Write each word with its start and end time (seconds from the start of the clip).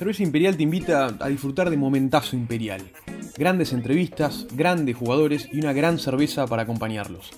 Cerveza 0.00 0.22
Imperial 0.22 0.56
te 0.56 0.62
invita 0.62 1.14
a 1.20 1.28
disfrutar 1.28 1.68
de 1.68 1.76
momentazo 1.76 2.34
imperial. 2.34 2.80
Grandes 3.36 3.74
entrevistas, 3.74 4.46
grandes 4.50 4.96
jugadores 4.96 5.46
y 5.52 5.58
una 5.58 5.74
gran 5.74 5.98
cerveza 5.98 6.46
para 6.46 6.62
acompañarlos. 6.62 7.32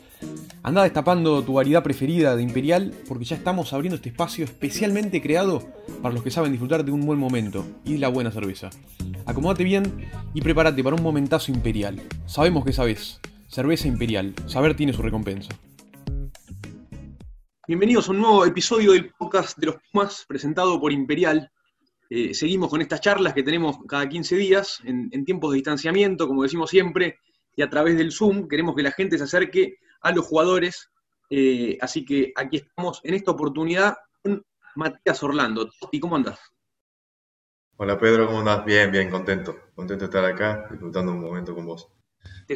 Anda 0.63 0.85
destapando 0.85 1.43
tu 1.43 1.55
variedad 1.55 1.83
preferida 1.83 2.37
de 2.37 2.43
Imperial 2.45 2.95
porque 3.09 3.25
ya 3.25 3.35
estamos 3.35 3.73
abriendo 3.73 3.97
este 3.97 4.11
espacio 4.11 4.45
especialmente 4.45 5.21
creado 5.21 5.73
para 6.03 6.15
los 6.15 6.23
que 6.23 6.31
saben 6.31 6.53
disfrutar 6.53 6.85
de 6.85 6.93
un 6.93 7.05
buen 7.05 7.19
momento 7.19 7.67
y 7.85 7.95
de 7.95 7.99
la 7.99 8.07
buena 8.07 8.31
cerveza. 8.31 8.71
Acomódate 9.27 9.65
bien 9.65 10.09
y 10.33 10.41
prepárate 10.41 10.85
para 10.85 10.95
un 10.95 11.03
momentazo 11.03 11.51
imperial. 11.51 12.01
Sabemos 12.27 12.65
que 12.65 12.73
sabes. 12.73 13.21
Cerveza 13.49 13.89
Imperial. 13.89 14.35
Saber 14.47 14.77
tiene 14.77 14.93
su 14.93 15.03
recompensa. 15.03 15.53
Bienvenidos 17.67 18.07
a 18.07 18.13
un 18.13 18.21
nuevo 18.21 18.47
episodio 18.47 18.93
del 18.93 19.11
podcast 19.19 19.59
de 19.59 19.67
los 19.67 19.77
Pumas 19.91 20.25
presentado 20.29 20.81
por 20.81 20.93
Imperial. 20.93 21.51
Eh, 22.15 22.35
seguimos 22.35 22.69
con 22.69 22.83
estas 22.83 23.01
charlas 23.01 23.33
que 23.33 23.43
tenemos 23.43 23.79
cada 23.89 24.07
15 24.07 24.37
días 24.37 24.83
en, 24.85 25.25
tiempos 25.25 25.51
de 25.51 25.55
distanciamiento, 25.55 26.29
como 26.29 26.43
decimos 26.43 26.69
siempre, 26.69 27.21
y 27.57 27.63
a 27.63 27.71
través 27.71 27.97
del 27.97 28.13
Zoom 28.13 28.49
queremos 28.49 28.77
que 28.77 28.83
la 28.83 28.93
gente 28.93 29.17
se 29.17 29.25
acerque 29.25 29.79
a 30.03 30.13
los 30.13 30.27
jugadores. 30.27 30.91
Eh, 31.31 31.79
así 31.81 32.05
que 32.05 32.35
aquí 32.37 32.59
estamos 32.59 33.01
en 33.03 33.15
esta 33.15 33.31
oportunidad 33.31 33.97
con 34.23 34.45
Matías 34.75 35.23
Orlando. 35.23 35.71
¿Y 35.91 36.01
cómo 36.01 36.17
andas? 36.17 36.39
Hola 37.79 37.99
Pedro, 37.99 38.27
¿cómo 38.27 38.41
andas? 38.41 38.63
Bien, 38.67 38.93
bien, 38.93 39.09
contento. 39.09 39.57
Contento 39.75 40.05
de 40.05 40.11
estar 40.11 40.25
acá, 40.27 40.67
disfrutando 40.71 41.13
un 41.13 41.21
momento 41.23 41.55
con 41.55 41.65
vos. 41.65 41.89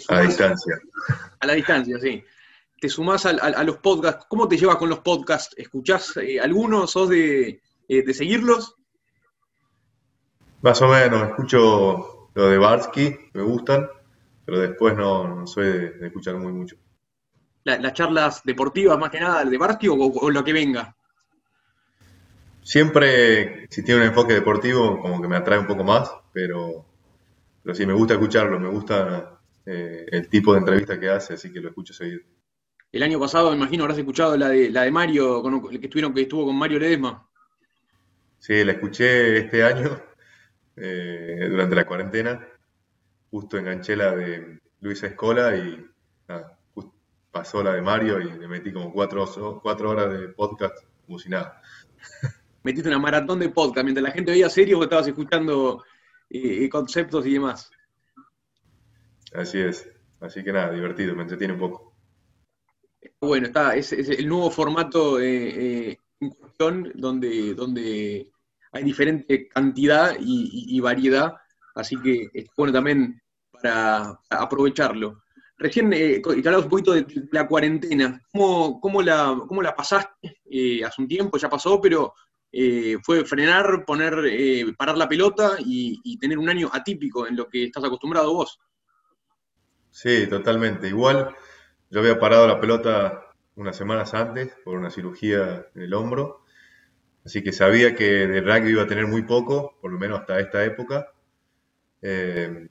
A 0.08 0.16
la 0.16 0.20
distancia. 0.20 0.78
A 1.40 1.46
la 1.46 1.54
distancia, 1.54 1.98
sí. 1.98 2.22
Te 2.78 2.90
sumás 2.90 3.24
a, 3.24 3.64
los 3.64 3.78
podcasts. 3.78 4.26
¿Cómo 4.28 4.46
te 4.46 4.58
llevas 4.58 4.76
con 4.76 4.90
los 4.90 4.98
podcasts? 4.98 5.54
¿Escuchás 5.56 6.14
eh, 6.18 6.38
algunos? 6.38 6.90
¿Sos 6.90 7.08
de, 7.08 7.62
de 7.88 8.12
seguirlos? 8.12 8.76
Más 10.66 10.82
o 10.82 10.88
menos, 10.88 11.28
escucho 11.28 12.30
lo 12.34 12.48
de 12.48 12.58
Barsky, 12.58 13.16
me 13.34 13.42
gustan, 13.42 13.86
pero 14.44 14.58
después 14.58 14.96
no, 14.96 15.46
soy 15.46 15.66
de, 15.68 16.06
escuchar 16.08 16.34
muy 16.38 16.52
mucho. 16.52 16.74
¿Las 17.62 17.92
charlas 17.92 18.42
deportivas 18.42 18.98
más 18.98 19.10
que 19.10 19.20
nada, 19.20 19.44
de 19.44 19.58
Barsky 19.58 19.86
o, 19.86 20.28
lo 20.28 20.42
que 20.42 20.52
venga? 20.52 20.96
Siempre, 22.64 23.68
si 23.70 23.84
tiene 23.84 24.00
un 24.00 24.06
enfoque 24.08 24.34
deportivo, 24.34 25.00
como 25.00 25.22
que 25.22 25.28
me 25.28 25.36
atrae 25.36 25.60
un 25.60 25.68
poco 25.68 25.84
más, 25.84 26.10
pero, 26.32 26.84
pero 27.62 27.72
sí, 27.72 27.86
me 27.86 27.92
gusta 27.92 28.14
escucharlo, 28.14 28.58
me 28.58 28.68
gusta 28.68 29.38
eh, 29.66 30.06
el 30.10 30.28
tipo 30.28 30.52
de 30.52 30.58
entrevista 30.58 30.98
que 30.98 31.10
hace, 31.10 31.34
así 31.34 31.52
que 31.52 31.60
lo 31.60 31.68
escucho 31.68 31.94
seguido. 31.94 32.22
El 32.90 33.04
año 33.04 33.20
pasado, 33.20 33.50
me 33.50 33.56
imagino, 33.56 33.84
habrás 33.84 33.98
escuchado 33.98 34.36
la 34.36 34.48
de, 34.48 34.68
la 34.68 34.82
de 34.82 34.90
Mario, 34.90 35.42
con, 35.42 35.68
que, 35.68 35.76
estuvieron, 35.76 36.12
que 36.12 36.22
estuvo 36.22 36.44
con 36.44 36.56
Mario 36.56 36.80
Ledesma. 36.80 37.24
Sí, 38.40 38.64
la 38.64 38.72
escuché 38.72 39.36
este 39.38 39.62
año 39.62 40.02
eh, 40.76 41.46
durante 41.50 41.74
la 41.74 41.86
cuarentena. 41.86 42.46
Justo 43.30 43.58
enganché 43.58 43.96
la 43.96 44.14
de 44.14 44.60
Luis 44.80 45.02
Escola 45.02 45.56
y 45.56 45.84
pasó 47.30 47.62
la 47.62 47.74
de 47.74 47.82
Mario 47.82 48.20
y 48.20 48.32
le 48.38 48.48
metí 48.48 48.72
como 48.72 48.92
cuatro, 48.92 49.26
cuatro 49.62 49.90
horas 49.90 50.18
de 50.18 50.28
podcast 50.28 50.74
como 51.04 51.18
si 51.18 51.28
nada. 51.28 51.60
Metiste 52.62 52.88
una 52.88 52.98
maratón 52.98 53.38
de 53.38 53.50
podcast 53.50 53.84
mientras 53.84 54.02
la 54.02 54.10
gente 54.10 54.32
veía 54.32 54.48
series 54.48 54.76
o 54.76 54.82
estabas 54.82 55.06
escuchando 55.06 55.84
eh, 56.30 56.68
conceptos 56.68 57.26
y 57.26 57.34
demás. 57.34 57.70
Así 59.32 59.60
es. 59.60 59.88
Así 60.20 60.42
que 60.42 60.52
nada, 60.52 60.72
divertido, 60.72 61.14
me 61.14 61.22
entretiene 61.22 61.52
un 61.52 61.60
poco. 61.60 61.94
Bueno, 63.20 63.48
está, 63.48 63.76
es, 63.76 63.92
el 63.92 64.26
nuevo 64.26 64.50
formato 64.50 65.20
eh, 65.20 65.90
eh 65.90 65.98
en 66.20 66.30
cuestión 66.30 66.92
donde, 66.94 67.54
donde 67.54 68.30
hay 68.72 68.84
diferente 68.84 69.48
cantidad 69.48 70.16
y, 70.18 70.78
variedad, 70.80 71.34
así 71.74 71.96
que 71.96 72.28
es 72.32 72.46
bueno 72.56 72.72
también 72.72 73.20
para 73.50 74.18
aprovecharlo. 74.30 75.22
Recién 75.58 75.92
eh, 75.92 76.20
hablabas 76.24 76.64
un 76.64 76.70
poquito 76.70 76.92
de 76.92 77.06
la 77.32 77.48
cuarentena. 77.48 78.20
¿Cómo, 78.30 78.78
cómo, 78.80 79.00
la, 79.00 79.36
cómo 79.48 79.62
la 79.62 79.74
pasaste? 79.74 80.40
Eh, 80.44 80.84
hace 80.84 81.00
un 81.00 81.08
tiempo 81.08 81.38
ya 81.38 81.48
pasó, 81.48 81.80
pero 81.80 82.12
eh, 82.58 82.96
fue 83.02 83.22
frenar, 83.26 83.84
poner, 83.84 84.14
eh, 84.30 84.72
parar 84.78 84.96
la 84.96 85.06
pelota 85.06 85.56
y, 85.58 86.18
tener 86.18 86.38
un 86.38 86.48
año 86.48 86.70
atípico 86.72 87.26
en 87.26 87.36
lo 87.36 87.48
que 87.48 87.64
estás 87.64 87.84
acostumbrado 87.84 88.32
vos. 88.32 88.58
Sí, 89.90 90.26
totalmente. 90.26 90.88
Igual 90.88 91.36
yo 91.90 92.00
había 92.00 92.18
parado 92.18 92.48
la 92.48 92.58
pelota 92.58 93.26
unas 93.56 93.76
semanas 93.76 94.14
antes 94.14 94.54
por 94.64 94.76
una 94.76 94.90
cirugía 94.90 95.66
en 95.74 95.82
el 95.82 95.92
hombro 95.92 96.45
Así 97.26 97.42
que 97.42 97.50
sabía 97.52 97.96
que 97.96 98.28
de 98.28 98.40
rugby 98.40 98.70
iba 98.70 98.84
a 98.84 98.86
tener 98.86 99.08
muy 99.08 99.22
poco, 99.22 99.76
por 99.80 99.90
lo 99.90 99.98
menos 99.98 100.20
hasta 100.20 100.38
esta 100.38 100.64
época. 100.64 101.08
Eh, 102.00 102.68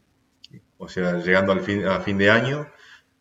o 0.77 0.87
sea, 0.87 1.17
llegando 1.17 1.51
al 1.51 1.59
fin, 1.59 1.85
a 1.85 1.99
fin 1.99 2.17
de 2.17 2.29
año. 2.31 2.65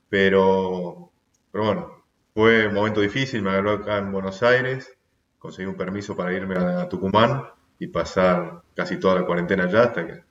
Pero, 0.09 1.11
pero 1.51 1.65
bueno, 1.65 2.05
fue 2.35 2.69
un 2.69 2.75
momento 2.75 3.01
difícil. 3.01 3.43
Me 3.43 3.51
agarró 3.51 3.73
acá 3.73 3.99
en 3.99 4.13
Buenos 4.13 4.45
Aires. 4.45 4.97
Conseguí 5.41 5.67
un 5.67 5.77
permiso 5.77 6.17
para 6.17 6.33
irme 6.33 6.55
a, 6.57 6.89
Tucumán 6.89 7.43
y 7.81 7.89
pasar 7.89 8.63
casi 8.77 9.01
toda 9.01 9.17
la 9.17 9.27
cuarentena 9.27 9.65
allá 9.65 9.83
hasta 9.83 10.07
que, 10.07 10.23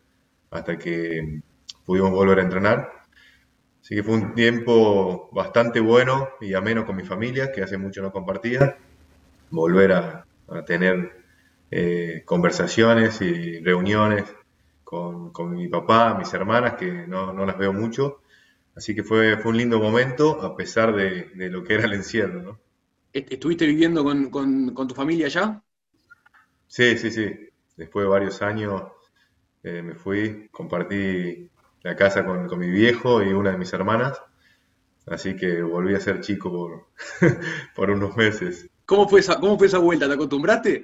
hasta 0.52 0.80
que 0.80 1.42
pudimos 1.86 2.12
volver 2.12 2.40
a 2.40 2.44
entrenar. 2.44 2.90
Así 3.82 3.94
que 3.94 4.04
fue 4.04 4.14
un 4.14 4.34
tiempo 4.36 5.30
bastante 5.34 5.82
bueno 5.82 6.30
y 6.40 6.54
ameno 6.54 6.86
con 6.86 6.96
mi 6.96 7.04
familia, 7.04 7.52
que 7.52 7.62
hace 7.62 7.78
mucho 7.78 8.02
no 8.02 8.14
compartía. 8.14 8.78
Volver 9.50 9.92
a, 9.92 10.26
a 10.48 10.66
tener 10.66 11.24
eh, 11.72 12.22
conversaciones 12.26 13.22
y 13.22 13.60
reuniones 13.60 14.26
con, 14.84 15.56
mi 15.56 15.68
papá, 15.68 16.14
mis 16.14 16.32
hermanas, 16.34 16.76
que 16.76 17.08
no, 17.08 17.34
las 17.46 17.58
veo 17.58 17.74
mucho. 17.74 18.22
Así 18.76 18.94
que 18.94 19.04
fue, 19.04 19.38
fue 19.38 19.52
un 19.52 19.58
lindo 19.58 19.80
momento, 19.80 20.42
a 20.44 20.56
pesar 20.56 20.96
de, 20.96 21.32
lo 21.50 21.64
que 21.64 21.74
era 21.74 21.86
el 21.86 21.94
encierro. 21.94 22.42
¿no? 22.44 22.60
¿Estuviste 23.12 23.66
viviendo 23.66 24.04
con, 24.04 24.88
tu 24.88 24.94
familia 24.94 25.26
allá? 25.28 25.64
Sí, 26.68 26.98
sí, 26.98 27.10
sí. 27.10 27.32
Después 27.76 28.06
de 28.06 28.10
varios 28.10 28.42
años 28.44 28.84
eh, 29.64 29.82
me 29.82 29.96
fui, 29.96 30.48
compartí 30.52 31.50
la 31.82 31.96
casa 31.96 32.24
con, 32.24 32.48
con, 32.48 32.60
mi 32.60 32.70
viejo 32.70 33.24
y 33.24 33.34
una 33.34 33.52
de 33.52 33.58
mis 33.58 33.74
hermanas. 33.74 34.22
Así 35.08 35.36
que 35.36 35.62
volví 35.64 35.96
a 35.96 36.00
ser 36.00 36.22
chico 36.22 36.52
por, 36.52 36.88
por 37.76 37.90
unos 37.90 38.16
meses. 38.16 38.70
¿Cómo 38.86 39.08
fue 39.08 39.22
esa, 39.22 39.40
cómo 39.40 39.58
fue 39.58 39.68
esa 39.68 39.78
vuelta? 39.78 40.08
¿Te 40.08 40.14
acostumbraste? 40.14 40.84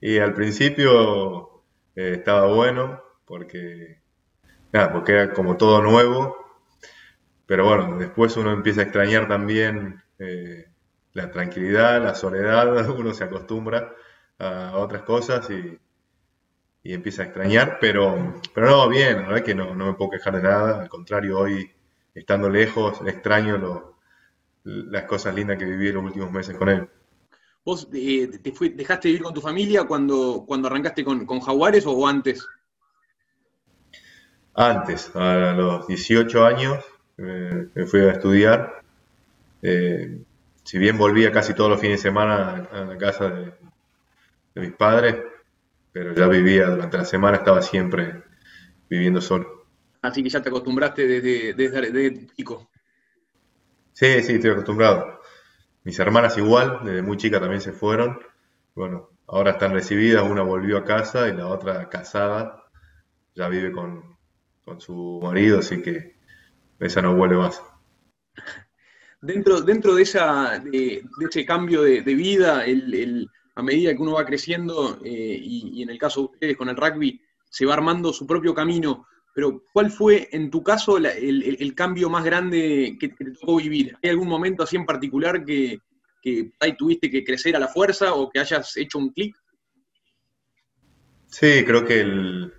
Y 0.00 0.18
al 0.18 0.34
principio 0.34 1.62
eh, 1.96 2.14
estaba 2.16 2.46
bueno, 2.46 3.02
porque, 3.24 4.00
nada, 4.72 4.92
porque 4.92 5.12
era 5.12 5.32
como 5.32 5.56
todo 5.56 5.82
nuevo, 5.82 6.36
pero 7.46 7.64
bueno, 7.64 7.98
después 7.98 8.36
uno 8.36 8.52
empieza 8.52 8.80
a 8.80 8.84
extrañar 8.84 9.28
también 9.28 10.02
eh, 10.18 10.66
la 11.12 11.30
tranquilidad, 11.30 12.02
la 12.02 12.14
soledad, 12.14 12.88
uno 12.98 13.14
se 13.14 13.24
acostumbra 13.24 13.94
a 14.38 14.72
otras 14.76 15.02
cosas 15.02 15.48
y, 15.50 15.78
empieza 16.86 17.22
a 17.22 17.26
extrañar, 17.26 17.78
pero, 17.80 18.34
pero 18.54 18.66
no, 18.68 18.88
bien, 18.90 19.24
que 19.42 19.54
no, 19.54 19.74
no 19.74 19.86
me 19.86 19.94
puedo 19.94 20.10
quejar 20.10 20.36
de 20.36 20.42
nada, 20.42 20.82
al 20.82 20.88
contrario, 20.90 21.38
hoy 21.38 21.72
estando 22.14 22.50
lejos 22.50 23.00
extraño 23.06 23.56
lo, 23.56 23.93
las 24.64 25.04
cosas 25.04 25.34
lindas 25.34 25.58
que 25.58 25.66
viví 25.66 25.88
en 25.88 25.94
los 25.94 26.04
últimos 26.04 26.30
meses 26.32 26.56
con 26.56 26.68
él. 26.68 26.88
¿Vos 27.64 27.88
eh, 27.94 28.28
te 28.42 28.52
dejaste 28.70 29.08
vivir 29.08 29.22
con 29.22 29.32
tu 29.32 29.40
familia 29.40 29.84
cuando, 29.84 30.44
cuando 30.46 30.68
arrancaste 30.68 31.04
con, 31.04 31.26
Jaguares 31.40 31.84
o 31.86 32.06
antes? 32.06 32.46
Antes, 34.54 35.10
a 35.14 35.52
los 35.52 35.86
18 35.86 36.44
años 36.44 36.84
eh, 37.18 37.68
me 37.74 37.86
fui 37.86 38.00
a 38.00 38.12
estudiar. 38.12 38.82
Eh, 39.62 40.20
si 40.62 40.78
bien 40.78 40.98
volvía 40.98 41.32
casi 41.32 41.54
todos 41.54 41.70
los 41.70 41.80
fines 41.80 42.02
de 42.02 42.10
semana 42.10 42.68
a 42.70 42.80
la 42.84 42.98
casa 42.98 43.30
de, 43.30 43.52
mis 44.56 44.72
padres, 44.72 45.16
pero 45.90 46.14
ya 46.14 46.28
vivía 46.28 46.66
durante 46.68 46.98
la 46.98 47.04
semana, 47.04 47.38
estaba 47.38 47.60
siempre 47.60 48.22
viviendo 48.88 49.20
solo. 49.20 49.66
Así 50.02 50.22
que 50.22 50.28
ya 50.28 50.42
te 50.42 50.50
acostumbraste 50.50 51.06
desde, 51.06 51.54
desde, 51.54 51.90
desde 51.90 52.26
chico. 52.36 52.70
Sí, 53.94 54.22
sí, 54.24 54.32
estoy 54.34 54.50
acostumbrado. 54.50 55.20
Mis 55.84 55.96
hermanas 56.00 56.36
igual, 56.36 56.80
desde 56.82 57.00
muy 57.00 57.16
chica 57.16 57.38
también 57.38 57.60
se 57.60 57.70
fueron. 57.70 58.18
Bueno, 58.74 59.10
ahora 59.28 59.52
están 59.52 59.72
recibidas, 59.72 60.28
una 60.28 60.42
volvió 60.42 60.78
a 60.78 60.84
casa 60.84 61.28
y 61.28 61.32
la 61.32 61.46
otra 61.46 61.88
casada, 61.88 62.64
ya 63.36 63.48
vive 63.48 63.70
con, 63.70 64.18
su 64.78 65.20
marido, 65.22 65.60
así 65.60 65.80
que 65.80 66.16
esa 66.80 67.02
no 67.02 67.14
vuelve 67.14 67.36
más. 67.36 67.62
Dentro, 69.20 69.60
dentro 69.60 69.94
de, 69.94 70.02
esa, 70.02 70.58
de, 70.58 71.04
ese 71.30 71.46
cambio 71.46 71.82
de, 71.82 72.02
vida, 72.02 72.64
el, 72.64 73.28
a 73.54 73.62
medida 73.62 73.94
que 73.94 74.02
uno 74.02 74.14
va 74.14 74.26
creciendo, 74.26 74.98
eh, 75.04 75.38
y, 75.40 75.78
y, 75.78 75.82
en 75.84 75.90
el 75.90 75.98
caso 75.98 76.20
de 76.20 76.26
ustedes 76.26 76.56
con 76.56 76.68
el 76.68 76.76
rugby, 76.76 77.22
se 77.48 77.64
va 77.64 77.74
armando 77.74 78.12
su 78.12 78.26
propio 78.26 78.54
camino, 78.54 79.06
pero 79.34 79.64
¿cuál 79.72 79.90
fue 79.90 80.28
en 80.30 80.48
tu 80.48 80.62
caso 80.62 80.96
el, 80.96 81.74
cambio 81.74 82.08
más 82.08 82.24
grande 82.24 82.96
que, 82.98 83.08
te 83.08 83.32
tocó 83.32 83.56
vivir? 83.56 83.96
¿Hay 84.02 84.10
algún 84.10 84.28
momento 84.28 84.62
así 84.62 84.76
en 84.76 84.86
particular 84.86 85.44
que, 85.44 85.80
ahí 86.60 86.76
tuviste 86.76 87.10
que 87.10 87.24
crecer 87.24 87.56
a 87.56 87.58
la 87.58 87.68
fuerza 87.68 88.14
o 88.14 88.30
que 88.30 88.38
hayas 88.38 88.76
hecho 88.76 88.98
un 88.98 89.10
clic? 89.10 89.36
Sí, 91.26 91.64
creo 91.66 91.84
que 91.84 92.00
el, 92.00 92.52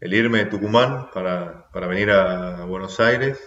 irme 0.00 0.38
de 0.38 0.44
Tucumán 0.46 1.10
para, 1.12 1.68
venir 1.88 2.10
a, 2.10 2.64
Buenos 2.66 3.00
Aires 3.00 3.38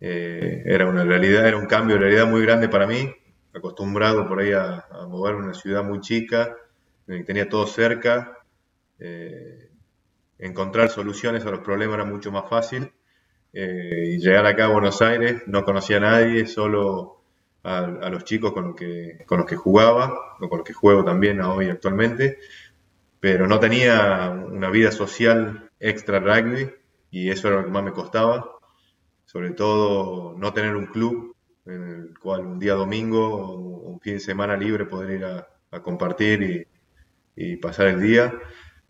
eh, 0.00 0.62
era 0.64 0.86
una 0.86 1.04
realidad, 1.04 1.46
era 1.46 1.56
un 1.56 1.66
cambio 1.66 1.96
de 1.96 2.02
realidad 2.02 2.28
muy 2.28 2.42
grande 2.42 2.68
para 2.68 2.86
mí, 2.86 3.12
acostumbrado 3.52 4.28
por 4.28 4.40
ahí 4.40 4.52
a, 4.52 4.86
a 4.92 5.06
mover 5.08 5.34
una 5.34 5.54
ciudad 5.54 5.82
muy 5.82 6.00
chica, 6.00 6.56
tenía 7.26 7.48
todo 7.48 7.66
cerca, 7.66 8.38
eh, 9.00 9.67
encontrar 10.38 10.90
soluciones 10.90 11.44
a 11.46 11.50
los 11.50 11.60
problemas 11.60 11.96
era 11.96 12.04
mucho 12.04 12.30
más 12.32 12.48
fácil. 12.48 12.92
Eh, 13.52 14.14
y 14.14 14.18
llegar 14.18 14.46
acá 14.46 14.66
a 14.66 14.68
Buenos 14.68 15.00
Aires, 15.02 15.42
no 15.46 15.64
conocía 15.64 15.96
a 15.96 16.00
nadie, 16.00 16.46
solo 16.46 17.18
a, 17.62 18.10
los 18.10 18.24
chicos 18.24 18.52
con 18.52 18.68
los, 18.68 18.76
que, 18.76 19.24
con 19.26 19.38
los 19.38 19.46
que 19.46 19.56
jugaba, 19.56 20.36
o 20.40 20.48
con 20.48 20.58
los 20.58 20.66
que 20.66 20.72
juego 20.72 21.04
también 21.04 21.40
hoy 21.40 21.68
actualmente, 21.68 22.38
pero 23.20 23.46
no 23.46 23.58
tenía 23.58 24.30
una 24.30 24.70
vida 24.70 24.92
social 24.92 25.70
extra 25.80 26.20
rugby 26.20 26.70
y 27.10 27.30
eso 27.30 27.48
era 27.48 27.58
lo 27.58 27.64
que 27.64 27.70
más 27.70 27.84
me 27.84 27.92
costaba, 27.92 28.58
sobre 29.24 29.50
todo 29.50 30.34
no 30.38 30.52
tener 30.52 30.76
un 30.76 30.86
club 30.86 31.34
en 31.66 31.82
el 31.82 32.18
cual 32.18 32.46
un 32.46 32.58
día 32.58 32.74
domingo 32.74 33.28
o 33.28 33.58
un 33.90 34.00
fin 34.00 34.14
de 34.14 34.20
semana 34.20 34.56
libre 34.56 34.86
poder 34.86 35.10
ir 35.18 35.24
a, 35.24 35.48
compartir 35.82 36.66
y, 37.36 37.56
pasar 37.56 37.88
el 37.88 38.00
día. 38.00 38.32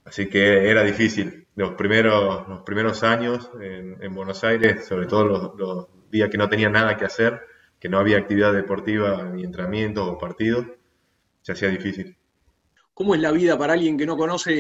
Así 0.09 0.27
que 0.29 0.71
era 0.71 0.83
difícil. 0.83 1.47
Los 1.55 1.75
primeros, 1.75 2.49
los 2.49 2.63
primeros 2.63 3.03
años 3.03 3.51
en, 3.61 4.15
Buenos 4.15 4.43
Aires, 4.43 4.87
sobre 4.87 5.07
todo 5.07 5.25
los, 5.25 5.55
los, 5.59 5.87
días 6.11 6.31
que 6.31 6.39
no 6.39 6.49
tenía 6.49 6.71
nada 6.71 6.97
que 6.97 7.05
hacer, 7.05 7.43
que 7.79 7.91
no 7.91 7.99
había 7.99 8.17
actividad 8.17 8.55
deportiva, 8.55 9.25
ni 9.25 9.45
entrenamientos 9.45 10.09
o 10.09 10.17
partidos, 10.17 10.67
se 11.43 11.53
hacía 11.53 11.69
difícil. 11.69 12.17
¿Cómo 12.95 13.15
es 13.15 13.21
la 13.21 13.31
vida 13.31 13.59
para 13.59 13.75
alguien 13.75 13.99
que 13.99 14.07
no 14.07 14.17
conoce? 14.17 14.53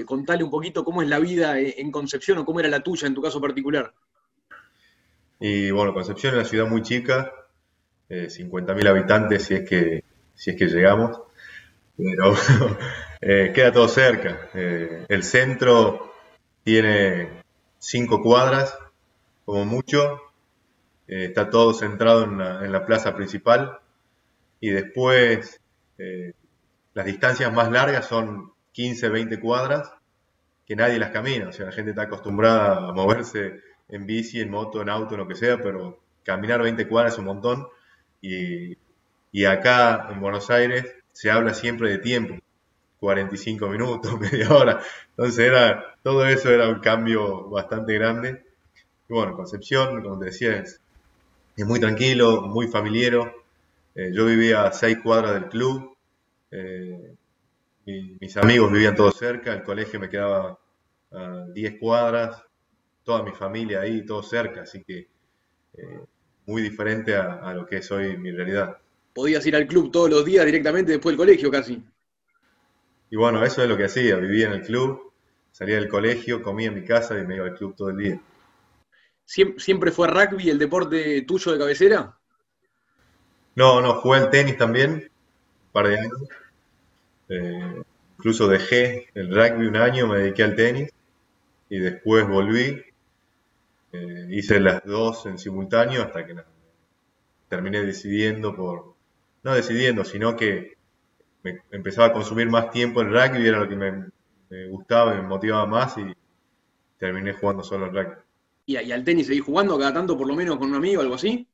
Eh, 0.00 0.04
contale 0.04 0.42
un 0.42 0.50
poquito 0.50 0.84
cómo 0.84 1.02
es 1.02 1.08
la 1.08 1.20
vida 1.20 1.60
en 1.60 1.92
Concepción 1.92 2.38
o 2.38 2.44
cómo 2.44 2.58
era 2.58 2.68
la 2.68 2.80
tuya 2.80 3.06
en 3.06 3.14
tu 3.14 3.22
caso 3.22 3.40
particular. 3.40 3.94
Y 5.38 5.70
bueno, 5.70 5.94
Concepción 5.94 6.34
es 6.34 6.40
una 6.40 6.48
ciudad 6.48 6.66
muy 6.66 6.82
chica, 6.82 7.32
eh, 8.08 8.26
50.000 8.28 8.88
habitantes 8.88 9.44
si 9.44 9.54
es 9.54 9.68
que, 9.68 10.02
si 10.34 10.50
es 10.50 10.56
que 10.56 10.66
llegamos, 10.66 11.20
pero 11.96 12.34
eh, 13.20 13.52
queda 13.54 13.72
todo 13.72 13.88
cerca. 13.88 14.48
Eh, 14.54 15.06
el 15.08 15.22
centro 15.22 16.12
tiene 16.62 17.42
cinco 17.78 18.22
cuadras, 18.22 18.76
como 19.44 19.64
mucho, 19.64 20.20
eh, 21.08 21.26
está 21.26 21.50
todo 21.50 21.72
centrado 21.72 22.24
en 22.24 22.72
la, 22.72 22.84
plaza 22.84 23.14
principal 23.14 23.78
y 24.60 24.70
después 24.70 25.60
las 26.92 27.06
distancias 27.06 27.52
más 27.52 27.70
largas 27.70 28.06
son 28.06 28.52
15, 28.72 29.08
20 29.08 29.40
cuadras 29.40 29.90
que 30.66 30.76
nadie 30.76 30.98
las 30.98 31.10
camina. 31.10 31.48
O 31.48 31.52
sea, 31.52 31.66
la 31.66 31.72
gente 31.72 31.90
está 31.90 32.02
acostumbrada 32.02 32.88
a 32.88 32.92
moverse 32.92 33.60
en 33.88 34.04
bici, 34.04 34.40
en 34.40 34.50
moto, 34.50 34.82
en 34.82 34.90
auto, 34.90 35.14
en 35.14 35.20
lo 35.20 35.28
que 35.28 35.36
sea, 35.36 35.58
pero 35.58 36.00
caminar 36.24 36.60
20 36.62 36.86
cuadras 36.88 37.14
es 37.14 37.18
un 37.18 37.26
montón. 37.26 37.66
Y, 38.20 38.76
y 39.32 39.44
acá 39.44 40.08
en 40.10 40.20
Buenos 40.20 40.50
Aires 40.50 40.95
se 41.16 41.30
habla 41.30 41.54
siempre 41.54 41.88
de 41.88 41.96
tiempo, 41.96 42.34
45 43.00 43.68
minutos, 43.68 44.20
media 44.20 44.50
hora. 44.50 44.82
Entonces 45.16 45.46
era, 45.46 45.96
todo 46.02 46.26
eso 46.26 46.50
era 46.50 46.68
un 46.68 46.80
cambio 46.80 47.48
bastante 47.48 47.94
grande. 47.94 48.44
Y 49.08 49.14
bueno, 49.14 49.34
Concepción, 49.34 50.02
como 50.02 50.18
te 50.18 50.26
decía, 50.26 50.58
es, 50.58 50.78
muy 51.56 51.80
tranquilo, 51.80 52.42
muy 52.42 52.68
familiero. 52.68 53.32
Eh, 53.94 54.10
yo 54.12 54.26
vivía 54.26 54.64
a 54.64 54.72
seis 54.72 54.98
cuadras 55.02 55.32
del 55.32 55.48
club, 55.48 55.96
eh, 56.50 57.14
mis 57.86 58.36
amigos 58.36 58.70
vivían 58.70 58.94
todos 58.94 59.16
cerca, 59.16 59.54
el 59.54 59.62
colegio 59.62 59.98
me 59.98 60.10
quedaba 60.10 60.58
a 61.12 61.46
10 61.54 61.78
cuadras, 61.80 62.42
toda 63.04 63.22
mi 63.22 63.32
familia 63.32 63.80
ahí, 63.80 64.04
todo 64.04 64.22
cerca, 64.22 64.62
así 64.62 64.84
que 64.84 65.08
eh, 65.78 66.00
muy 66.44 66.60
diferente 66.60 67.16
a, 67.16 67.54
lo 67.54 67.64
que 67.64 67.78
es 67.78 67.90
hoy 67.90 68.18
mi 68.18 68.32
realidad. 68.32 68.76
Podías 69.16 69.46
ir 69.46 69.56
al 69.56 69.66
club 69.66 69.90
todos 69.90 70.10
los 70.10 70.26
días 70.26 70.44
directamente 70.44 70.92
después 70.92 71.12
del 71.12 71.16
colegio 71.16 71.50
casi. 71.50 71.82
Y 73.08 73.16
bueno, 73.16 73.42
eso 73.42 73.62
es 73.62 73.68
lo 73.68 73.74
que 73.74 73.86
hacía, 73.86 74.16
vivía 74.16 74.48
en 74.48 74.52
el 74.52 74.60
club, 74.60 75.10
salía 75.52 75.76
del 75.76 75.88
colegio, 75.88 76.42
comía 76.42 76.68
en 76.68 76.74
mi 76.74 76.84
casa 76.84 77.18
y 77.18 77.26
me 77.26 77.36
iba 77.36 77.46
al 77.46 77.54
club 77.54 77.74
todo 77.74 77.88
el 77.88 77.96
día. 77.96 78.20
¿Siempre 79.24 79.90
fue 79.90 80.08
rugby 80.08 80.50
el 80.50 80.58
deporte 80.58 81.22
tuyo 81.22 81.52
de 81.52 81.58
cabecera? 81.58 82.14
No, 83.54 83.80
no, 83.80 83.94
jugué 83.94 84.18
al 84.18 84.28
tenis 84.28 84.58
también, 84.58 84.92
un 84.92 85.72
par 85.72 85.88
de 85.88 85.98
años. 85.98 86.22
Eh, 87.30 87.82
incluso 88.18 88.48
dejé 88.48 89.08
el 89.14 89.34
rugby 89.34 89.66
un 89.66 89.76
año, 89.76 90.08
me 90.08 90.18
dediqué 90.18 90.42
al 90.42 90.56
tenis 90.56 90.90
y 91.70 91.78
después 91.78 92.28
volví. 92.28 92.84
Eh, 93.92 94.28
hice 94.28 94.60
las 94.60 94.84
dos 94.84 95.24
en 95.24 95.38
simultáneo 95.38 96.02
hasta 96.02 96.26
que 96.26 96.36
terminé 97.48 97.80
decidiendo 97.80 98.54
por, 98.54 98.95
no 99.46 99.54
decidiendo, 99.54 100.04
sino 100.04 100.34
que 100.34 100.76
me 101.44 101.62
empezaba 101.70 102.08
a 102.08 102.12
consumir 102.12 102.50
más 102.50 102.68
tiempo 102.70 103.00
el 103.00 103.12
rugby 103.12 103.44
y 103.44 103.46
era 103.46 103.60
lo 103.60 103.68
que 103.68 103.76
me, 103.76 104.66
gustaba 104.68 105.14
y 105.14 105.18
me 105.18 105.22
motivaba 105.22 105.66
más 105.66 105.96
y 105.98 106.12
terminé 106.98 107.32
jugando 107.32 107.62
solo 107.62 107.86
el 107.86 107.92
rugby. 107.94 108.16
¿Y, 108.66 108.76
al 108.90 109.04
tenis 109.04 109.28
seguís 109.28 109.44
jugando 109.44 109.78
cada 109.78 109.94
tanto 109.94 110.18
por 110.18 110.26
lo 110.26 110.34
menos 110.34 110.56
con 110.56 110.70
un 110.70 110.74
amigo 110.74 110.98
o 110.98 111.02
algo 111.02 111.14
así? 111.14 111.46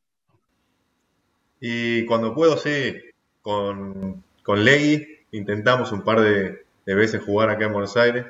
Y 1.60 2.06
cuando 2.06 2.34
puedo, 2.34 2.56
sí, 2.56 2.96
con, 3.42 4.24
con 4.42 4.64
Legui 4.64 5.06
intentamos 5.32 5.92
un 5.92 6.02
par 6.02 6.22
de, 6.22 6.64
veces 6.86 7.22
jugar 7.22 7.50
acá 7.50 7.66
en 7.66 7.72
Buenos 7.74 7.94
Aires, 7.98 8.24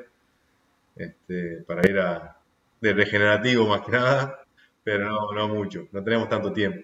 este, 0.97 1.63
para 1.69 1.89
ir 1.89 2.01
a, 2.01 2.37
de 2.81 2.93
regenerativo 2.95 3.69
más 3.69 3.83
que 3.83 3.93
nada, 3.93 4.45
pero 4.83 5.09
no, 5.09 5.31
no 5.31 5.47
mucho, 5.47 5.87
no 5.93 6.03
tenemos 6.03 6.29
tanto 6.29 6.53
tiempo. 6.53 6.83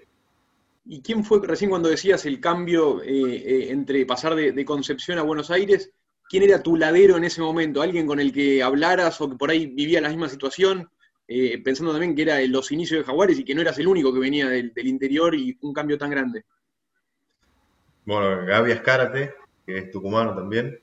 ¿Y 0.90 1.02
quién 1.02 1.22
fue 1.22 1.46
recién 1.46 1.68
cuando 1.68 1.90
decías 1.90 2.24
el 2.24 2.40
cambio 2.40 3.02
eh, 3.02 3.10
eh, 3.10 3.70
entre 3.70 4.06
pasar 4.06 4.34
de, 4.34 4.64
Concepción 4.64 5.18
a 5.18 5.22
Buenos 5.22 5.50
Aires? 5.50 5.92
¿Quién 6.30 6.44
era 6.44 6.62
tu 6.62 6.76
ladero 6.76 7.18
en 7.18 7.24
ese 7.24 7.42
momento? 7.42 7.82
¿Alguien 7.82 8.06
con 8.06 8.20
el 8.20 8.32
que 8.32 8.62
hablaras 8.62 9.20
o 9.20 9.28
que 9.28 9.36
por 9.36 9.50
ahí 9.50 9.66
vivía 9.66 10.00
la 10.00 10.08
misma 10.08 10.30
situación? 10.30 10.88
Eh, 11.28 11.60
pensando 11.62 11.92
también 11.92 12.16
que 12.16 12.22
era 12.22 12.40
los 12.46 12.72
inicios 12.72 13.00
de 13.00 13.04
Jaguares 13.04 13.38
y 13.38 13.44
que 13.44 13.54
no 13.54 13.60
eras 13.60 13.78
el 13.78 13.86
único 13.86 14.14
que 14.14 14.18
venía 14.18 14.48
del, 14.48 14.72
interior 14.76 15.34
y 15.34 15.58
un 15.60 15.74
cambio 15.74 15.98
tan 15.98 16.08
grande. 16.08 16.46
Bueno, 18.06 18.46
Gaby 18.46 18.72
Escárate, 18.72 19.34
que 19.66 19.76
es 19.76 19.90
tucumano 19.90 20.34
también. 20.34 20.80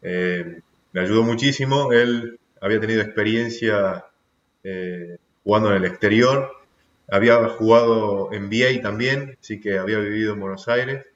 Me 0.00 1.00
ayudó 1.00 1.22
muchísimo. 1.22 1.92
Él 1.92 2.40
había 2.62 2.80
tenido 2.80 3.02
experiencia 3.02 4.06
jugando 5.44 5.68
en 5.68 5.76
el 5.76 5.84
exterior. 5.84 6.50
Había 7.10 7.48
jugado 7.48 8.32
en 8.32 8.50
VA 8.50 8.82
también, 8.82 9.38
así 9.40 9.60
que 9.60 9.78
había 9.78 9.98
vivido 9.98 10.34
en 10.34 10.40
Buenos 10.40 10.68
Aires. 10.68 11.06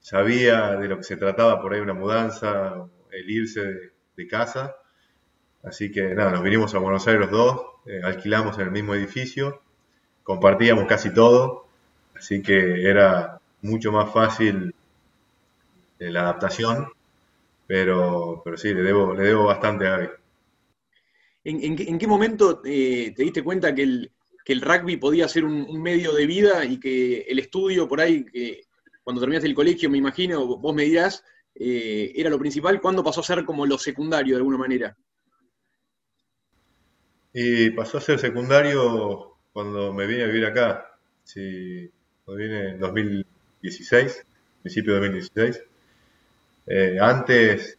Sabía 0.00 0.76
de 0.76 0.86
lo 0.86 0.98
que 0.98 1.02
se 1.02 1.16
trataba 1.16 1.60
por 1.60 1.74
ahí, 1.74 1.80
una 1.80 1.94
mudanza, 1.94 2.86
el 3.10 3.30
irse 3.30 3.92
de, 4.16 4.28
casa. 4.28 4.76
Así 5.64 5.90
que 5.90 6.14
nada, 6.14 6.30
nos 6.30 6.42
vinimos 6.42 6.74
a 6.74 6.78
Buenos 6.78 7.06
Aires 7.08 7.22
los 7.22 7.30
dos, 7.30 7.62
eh, 7.86 8.00
alquilamos 8.04 8.58
en 8.58 8.66
el 8.66 8.70
mismo 8.70 8.94
edificio, 8.94 9.62
compartíamos 10.22 10.86
casi 10.86 11.12
todo, 11.12 11.66
así 12.14 12.42
que 12.42 12.88
era 12.88 13.40
mucho 13.62 13.90
más 13.90 14.12
fácil 14.12 14.74
la 15.98 16.20
adaptación, 16.20 16.88
pero, 17.66 18.42
pero 18.44 18.56
sí, 18.56 18.72
le 18.74 18.82
debo, 18.82 19.14
le 19.14 19.24
debo 19.24 19.46
bastante 19.46 19.86
a 19.86 19.90
Gaby. 19.90 20.08
¿En, 21.44 21.98
qué 21.98 22.06
momento 22.06 22.62
eh, 22.64 23.12
te 23.16 23.22
diste 23.22 23.42
cuenta 23.42 23.74
que 23.74 23.82
el, 23.82 24.10
que 24.44 24.52
el 24.52 24.60
rugby 24.60 24.98
podía 24.98 25.26
ser 25.26 25.44
un, 25.44 25.82
medio 25.82 26.12
de 26.12 26.26
vida 26.26 26.64
y 26.64 26.78
que 26.78 27.22
el 27.22 27.38
estudio 27.38 27.88
por 27.88 28.00
ahí, 28.00 28.24
que 28.24 28.64
cuando 29.02 29.20
terminaste 29.20 29.48
el 29.48 29.54
colegio, 29.54 29.88
me 29.88 29.98
imagino, 29.98 30.46
vos 30.46 30.74
me 30.74 30.84
dirás, 30.84 31.24
eh, 31.54 32.12
era 32.14 32.28
lo 32.28 32.38
principal? 32.38 32.80
¿Cuándo 32.80 33.02
pasó 33.02 33.20
a 33.20 33.24
ser 33.24 33.44
como 33.44 33.64
lo 33.64 33.78
secundario 33.78 34.34
de 34.34 34.38
alguna 34.38 34.58
manera? 34.58 34.96
Y 37.32 37.70
pasó 37.70 37.98
a 37.98 38.02
ser 38.02 38.18
secundario 38.18 39.36
cuando 39.52 39.92
me 39.92 40.06
vine 40.06 40.24
a 40.24 40.26
vivir 40.26 40.44
acá. 40.44 40.98
Sí, 41.24 41.90
cuando 42.24 42.42
vine 42.44 42.70
en 42.70 42.80
2016, 42.80 44.26
principio 44.62 44.94
de 44.94 45.00
2016. 45.00 45.62
Eh, 46.66 46.98
antes 47.00 47.78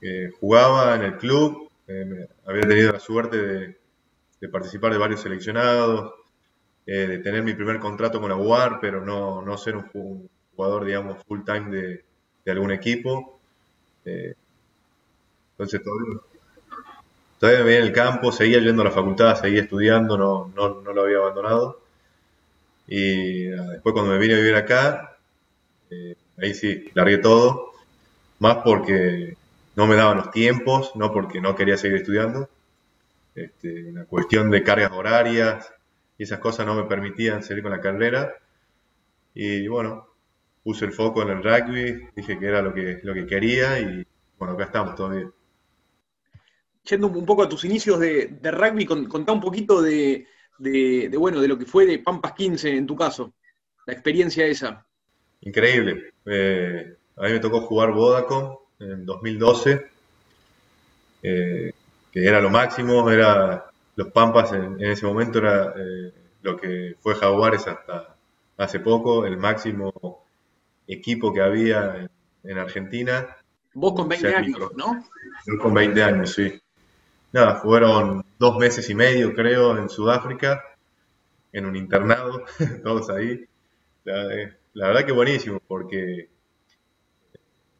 eh, 0.00 0.30
jugaba 0.38 0.94
en 0.96 1.02
el 1.02 1.16
club, 1.16 1.70
había 2.46 2.62
tenido 2.62 2.92
la 2.92 3.00
suerte 3.00 3.36
de, 3.36 3.76
participar 4.50 4.92
de 4.92 4.98
varios 4.98 5.20
seleccionados, 5.20 6.12
de 6.86 7.18
tener 7.18 7.42
mi 7.42 7.54
primer 7.54 7.78
contrato 7.78 8.20
con 8.20 8.28
la 8.28 8.36
UAR, 8.36 8.78
pero 8.80 9.04
no, 9.04 9.42
no 9.42 9.56
ser 9.56 9.76
un 9.76 10.28
jugador, 10.54 10.84
digamos, 10.84 11.24
full 11.24 11.40
time 11.44 11.70
de, 11.70 12.04
algún 12.50 12.72
equipo. 12.72 13.40
entonces 14.04 15.80
todavía, 15.82 16.20
todavía 17.38 17.60
me 17.60 17.64
veía 17.66 17.78
en 17.78 17.84
el 17.86 17.92
campo, 17.92 18.32
seguía 18.32 18.60
yendo 18.60 18.82
a 18.82 18.86
la 18.86 18.90
facultad, 18.90 19.40
seguía 19.40 19.62
estudiando, 19.62 20.18
no, 20.18 20.52
no, 20.54 20.82
no 20.82 20.92
lo 20.92 21.02
había 21.02 21.18
abandonado. 21.18 21.80
Y 22.86 23.44
después 23.46 23.92
cuando 23.94 24.12
me 24.12 24.18
vine 24.18 24.34
a 24.34 24.38
vivir 24.38 24.54
acá, 24.56 25.16
ahí 26.38 26.54
sí, 26.54 26.90
largué 26.94 27.18
todo 27.18 27.72
más 28.38 28.58
porque 28.64 29.36
no 29.76 29.86
me 29.86 29.96
daban 29.96 30.18
los 30.18 30.30
tiempos, 30.30 30.92
no 30.96 31.12
porque 31.12 31.40
no 31.40 31.56
quería 31.56 31.76
seguir 31.76 31.98
estudiando. 31.98 32.48
Este, 33.34 33.90
una 33.90 34.04
cuestión 34.04 34.50
de 34.50 34.62
cargas 34.62 34.92
horarias 34.92 35.72
y 36.16 36.22
esas 36.22 36.38
cosas 36.38 36.66
no 36.66 36.74
me 36.74 36.84
permitían 36.84 37.42
seguir 37.42 37.62
con 37.62 37.72
la 37.72 37.80
carrera. 37.80 38.34
Y 39.34 39.66
bueno, 39.66 40.06
puse 40.62 40.84
el 40.84 40.92
foco 40.92 41.22
en 41.22 41.30
el 41.30 41.42
rugby, 41.42 42.08
dije 42.14 42.38
que 42.38 42.46
era 42.46 42.62
lo 42.62 42.72
que, 42.72 43.00
lo 43.02 43.12
que 43.12 43.26
quería 43.26 43.78
y 43.80 44.06
bueno, 44.38 44.54
acá 44.54 44.64
estamos 44.64 44.94
todavía. 44.94 45.30
Yendo 46.84 47.08
un 47.08 47.26
poco 47.26 47.42
a 47.42 47.48
tus 47.48 47.64
inicios 47.64 47.98
de, 47.98 48.38
rugby, 48.42 48.86
contá 48.86 49.32
un 49.32 49.40
poquito 49.40 49.80
de, 49.80 50.26
bueno, 51.16 51.40
de 51.40 51.48
lo 51.48 51.58
que 51.58 51.66
fue 51.66 51.86
de 51.86 51.98
Pampas 51.98 52.32
15 52.32 52.76
en 52.76 52.86
tu 52.86 52.94
caso, 52.94 53.34
la 53.86 53.94
experiencia 53.94 54.46
esa. 54.46 54.86
Increíble. 55.40 56.12
Eh, 56.26 56.96
a 57.16 57.22
mí 57.24 57.32
me 57.32 57.40
tocó 57.40 57.62
jugar 57.62 57.92
Vodacom 57.92 58.56
en 58.80 59.06
2012, 59.06 59.86
eh, 61.22 61.72
que 62.14 62.24
era 62.28 62.40
lo 62.40 62.48
máximo, 62.48 63.10
era 63.10 63.72
los 63.96 64.12
Pampas 64.12 64.52
en, 64.52 64.80
ese 64.80 65.04
momento 65.04 65.40
era 65.40 65.74
eh, 65.76 66.12
lo 66.42 66.56
que 66.56 66.94
fue 67.00 67.16
Jaguares 67.16 67.66
hasta 67.66 68.14
hace 68.56 68.78
poco, 68.78 69.26
el 69.26 69.36
máximo 69.36 70.24
equipo 70.86 71.32
que 71.32 71.40
había 71.40 72.08
en, 72.44 72.58
Argentina. 72.58 73.36
Vos 73.72 73.94
con 73.94 74.08
20 74.08 74.32
años, 74.32 74.58
¿no? 74.76 75.04
Yo 75.44 75.58
con 75.58 75.74
20 75.74 76.04
años, 76.04 76.32
sí. 76.32 76.62
Nada, 77.32 77.56
fueron 77.56 78.24
dos 78.38 78.58
meses 78.58 78.88
y 78.90 78.94
medio, 78.94 79.34
creo, 79.34 79.76
en 79.76 79.88
Sudáfrica, 79.88 80.62
en 81.52 81.66
un 81.66 81.74
internado, 81.74 82.44
todos 82.84 83.10
ahí. 83.10 83.44
La, 84.04 84.52
la 84.74 84.86
verdad 84.86 85.04
que 85.04 85.10
buenísimo, 85.10 85.60
porque 85.66 86.28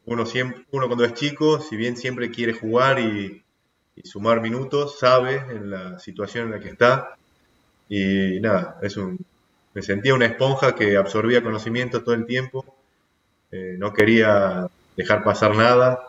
uno, 0.03 0.25
siempre, 0.25 0.65
uno 0.71 0.87
cuando 0.87 1.05
es 1.05 1.13
chico, 1.13 1.61
si 1.61 1.77
bien 1.77 1.95
siempre 1.95 2.29
quiere 2.31 2.51
jugar 2.51 2.99
y, 2.99 3.44
sumar 4.03 4.41
minutos, 4.41 4.99
sabe 4.99 5.35
en 5.35 5.69
la 5.69 5.99
situación 5.99 6.45
en 6.45 6.51
la 6.51 6.59
que 6.59 6.69
está. 6.69 7.15
Y 7.87 8.39
nada, 8.41 8.79
es 8.81 8.97
un, 8.97 9.25
me 9.75 9.81
sentía 9.81 10.13
una 10.13 10.25
esponja 10.25 10.73
que 10.73 10.95
absorbía 10.95 11.43
conocimiento 11.43 12.03
todo 12.03 12.15
el 12.15 12.25
tiempo. 12.25 12.65
Eh, 13.51 13.75
no 13.77 13.93
quería 13.93 14.67
dejar 14.95 15.23
pasar 15.23 15.55
nada. 15.55 16.07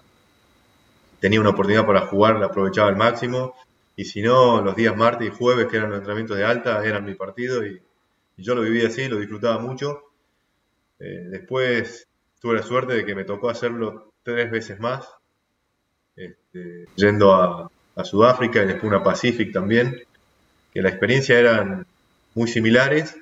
Tenía 1.21 1.41
una 1.41 1.51
oportunidad 1.51 1.85
para 1.85 2.07
jugar, 2.07 2.37
la 2.37 2.47
aprovechaba 2.47 2.89
al 2.89 2.97
máximo. 2.97 3.55
Y 3.97 4.05
si 4.05 4.23
no, 4.23 4.63
los 4.63 4.77
días 4.77 4.97
martes 4.97 5.29
y 5.29 5.31
jueves, 5.31 5.67
que 5.67 5.79
eran 5.79 5.91
los 5.91 5.99
entrenamientos 5.99 6.37
de 6.37 6.45
alta, 6.45 6.85
eran 6.85 7.05
mi 7.05 7.15
partido. 7.15 7.67
Y, 7.67 7.83
yo 8.37 8.55
lo 8.55 8.63
vivía 8.63 8.87
así, 8.87 9.09
lo 9.09 9.19
disfrutaba 9.19 9.59
mucho. 9.59 10.03
Eh, 11.01 11.27
después 11.31 12.07
tuve 12.41 12.55
la 12.55 12.63
suerte 12.63 12.93
de 12.95 13.05
que 13.05 13.15
me 13.15 13.25
tocó 13.25 13.49
hacerlo 13.49 14.13
tres 14.23 14.51
veces 14.51 14.79
más, 14.79 15.09
este, 16.15 16.87
yendo 16.97 17.35
a, 17.35 17.71
Sudáfrica 18.05 18.63
y 18.63 18.67
después 18.67 18.85
una 18.85 19.03
Pacific 19.03 19.53
también, 19.53 20.03
que 20.73 20.83
la 20.83 20.91
experiencia 20.91 21.39
eran 21.39 21.87
muy 22.35 22.49
similares, 22.49 23.17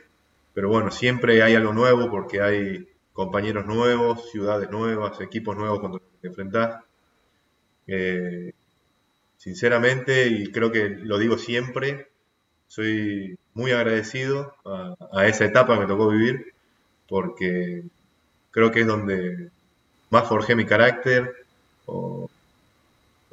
pero 0.53 0.69
bueno, 0.69 0.91
siempre 0.91 1.43
hay 1.43 1.55
algo 1.55 1.73
nuevo 1.73 2.11
porque 2.11 2.41
hay 2.41 2.89
compañeros 3.13 3.67
nuevos, 3.67 4.31
ciudades 4.31 4.71
nuevas, 4.71 5.21
equipos 5.21 5.57
nuevos 5.57 5.81
contra 5.81 6.01
los 6.01 6.11
que 6.11 6.19
te 6.21 6.29
enfrentás. 6.29 6.83
Eh, 7.87 8.53
sinceramente, 9.39 10.27
y 10.27 10.51
creo 10.51 10.73
que 10.73 10.89
lo 10.89 11.19
digo 11.19 11.39
siempre, 11.39 12.09
soy 12.67 13.39
muy 13.55 13.71
agradecido 13.71 14.55
a, 14.65 14.97
a 15.13 15.27
esa 15.29 15.45
etapa 15.45 15.75
que 15.75 15.81
me 15.81 15.87
tocó 15.87 16.09
vivir, 16.09 16.53
porque 17.09 17.85
creo 18.51 18.73
que 18.73 18.81
es 18.81 18.87
donde 18.87 19.51
más 20.11 20.29
forjé 20.29 20.57
mi 20.57 20.65
carácter, 20.65 21.45
o 21.87 22.31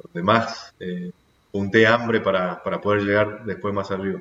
donde 0.02 0.22
más 0.22 0.74
eh, 0.80 1.12
junté 1.52 1.86
hambre 1.86 2.20
para, 2.20 2.62
poder 2.62 3.02
llegar 3.02 3.44
después 3.44 3.72
más 3.72 3.90
arriba. 3.90 4.20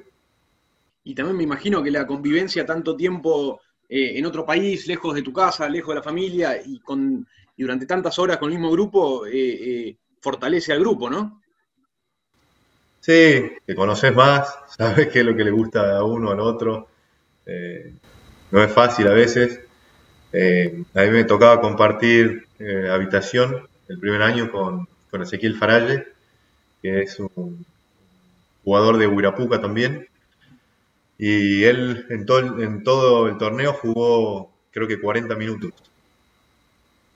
Y 1.03 1.15
también 1.15 1.37
me 1.37 1.43
imagino 1.43 1.81
que 1.81 1.89
la 1.89 2.05
convivencia 2.05 2.65
tanto 2.65 2.95
tiempo 2.95 3.61
eh, 3.89 4.17
en 4.17 4.25
otro 4.25 4.45
país, 4.45 4.85
lejos 4.85 5.15
de 5.15 5.23
tu 5.23 5.33
casa, 5.33 5.67
lejos 5.67 5.89
de 5.89 5.95
la 5.95 6.03
familia, 6.03 6.61
y, 6.63 6.79
con, 6.79 7.25
y 7.57 7.63
durante 7.63 7.85
tantas 7.85 8.19
horas 8.19 8.37
con 8.37 8.49
el 8.49 8.59
mismo 8.59 8.71
grupo, 8.71 9.25
eh, 9.25 9.95
fortalece 10.19 10.73
al 10.73 10.81
grupo, 10.81 11.09
¿no? 11.09 11.41
Sí, 12.99 13.51
te 13.65 13.73
conoces 13.73 14.13
más, 14.13 14.55
sabes 14.77 15.07
qué 15.07 15.19
es 15.19 15.25
lo 15.25 15.35
que 15.35 15.43
le 15.43 15.51
gusta 15.51 15.97
a 15.97 16.03
uno, 16.03 16.29
al 16.29 16.39
otro. 16.39 16.87
no 18.51 18.63
es 18.63 18.71
fácil 18.71 19.07
a 19.07 19.13
veces, 19.13 19.61
eh, 20.33 20.83
a 20.93 21.01
mí 21.01 21.09
me 21.09 21.23
tocaba 21.25 21.59
compartir 21.59 22.47
eh, 22.59 22.89
habitación 22.89 23.67
el 23.89 23.99
primer 23.99 24.21
año 24.21 24.51
con, 24.51 24.87
Ezequiel 25.21 25.57
Faralle, 25.57 26.07
que 26.81 27.01
es 27.01 27.19
un 27.19 27.65
jugador 28.63 28.97
de 28.97 29.07
Huirapuca 29.07 29.61
también. 29.61 30.07
Y 31.17 31.63
él 31.63 32.05
en 32.09 32.25
todo, 32.25 32.61
en 32.61 32.83
todo 32.83 33.27
el 33.27 33.37
torneo 33.37 33.73
jugó 33.73 34.51
creo 34.71 34.87
que 34.87 34.99
40 34.99 35.35
minutos. 35.35 35.71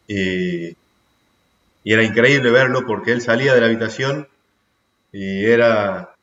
Y, 0.07 0.75
era 1.87 2.03
increíble 2.03 2.49
verlo 2.49 2.85
porque 2.87 3.11
él 3.11 3.21
salía 3.21 3.53
de 3.53 3.61
la 3.61 3.67
habitación 3.67 4.27
y 5.11 5.45
era 5.45 6.15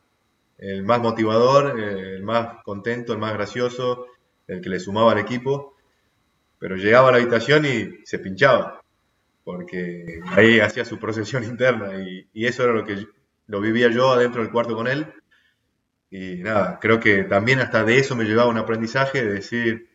el 0.58 0.82
más 0.82 1.00
motivador, 1.00 1.78
el 1.78 2.22
más 2.24 2.62
contento, 2.64 3.12
el 3.12 3.20
más 3.20 3.32
gracioso, 3.32 4.06
el 4.48 4.60
que 4.60 4.70
le 4.70 4.80
sumaba 4.80 5.12
al 5.12 5.18
equipo 5.18 5.72
pero 6.62 6.76
llegaba 6.76 7.08
a 7.08 7.10
la 7.10 7.18
habitación 7.18 7.66
y 7.66 7.90
se 8.04 8.20
pinchaba, 8.20 8.80
porque 9.42 10.20
ahí 10.26 10.60
hacía 10.60 10.84
su 10.84 10.96
procesión 10.96 11.42
interna 11.52 11.92
y, 11.96 12.24
eso 12.46 12.62
era 12.62 12.72
lo 12.72 12.84
que 12.84 13.04
lo 13.52 13.60
vivía 13.60 13.90
yo 13.90 14.10
adentro 14.10 14.40
del 14.40 14.50
cuarto 14.50 14.74
con 14.74 14.88
él. 14.88 15.12
Y 16.10 16.36
nada, 16.36 16.78
creo 16.80 16.98
que 17.00 17.24
también 17.24 17.60
hasta 17.60 17.84
de 17.84 17.98
eso 17.98 18.16
me 18.16 18.24
llevaba 18.24 18.48
un 18.48 18.56
aprendizaje 18.56 19.22
de 19.22 19.34
decir 19.34 19.90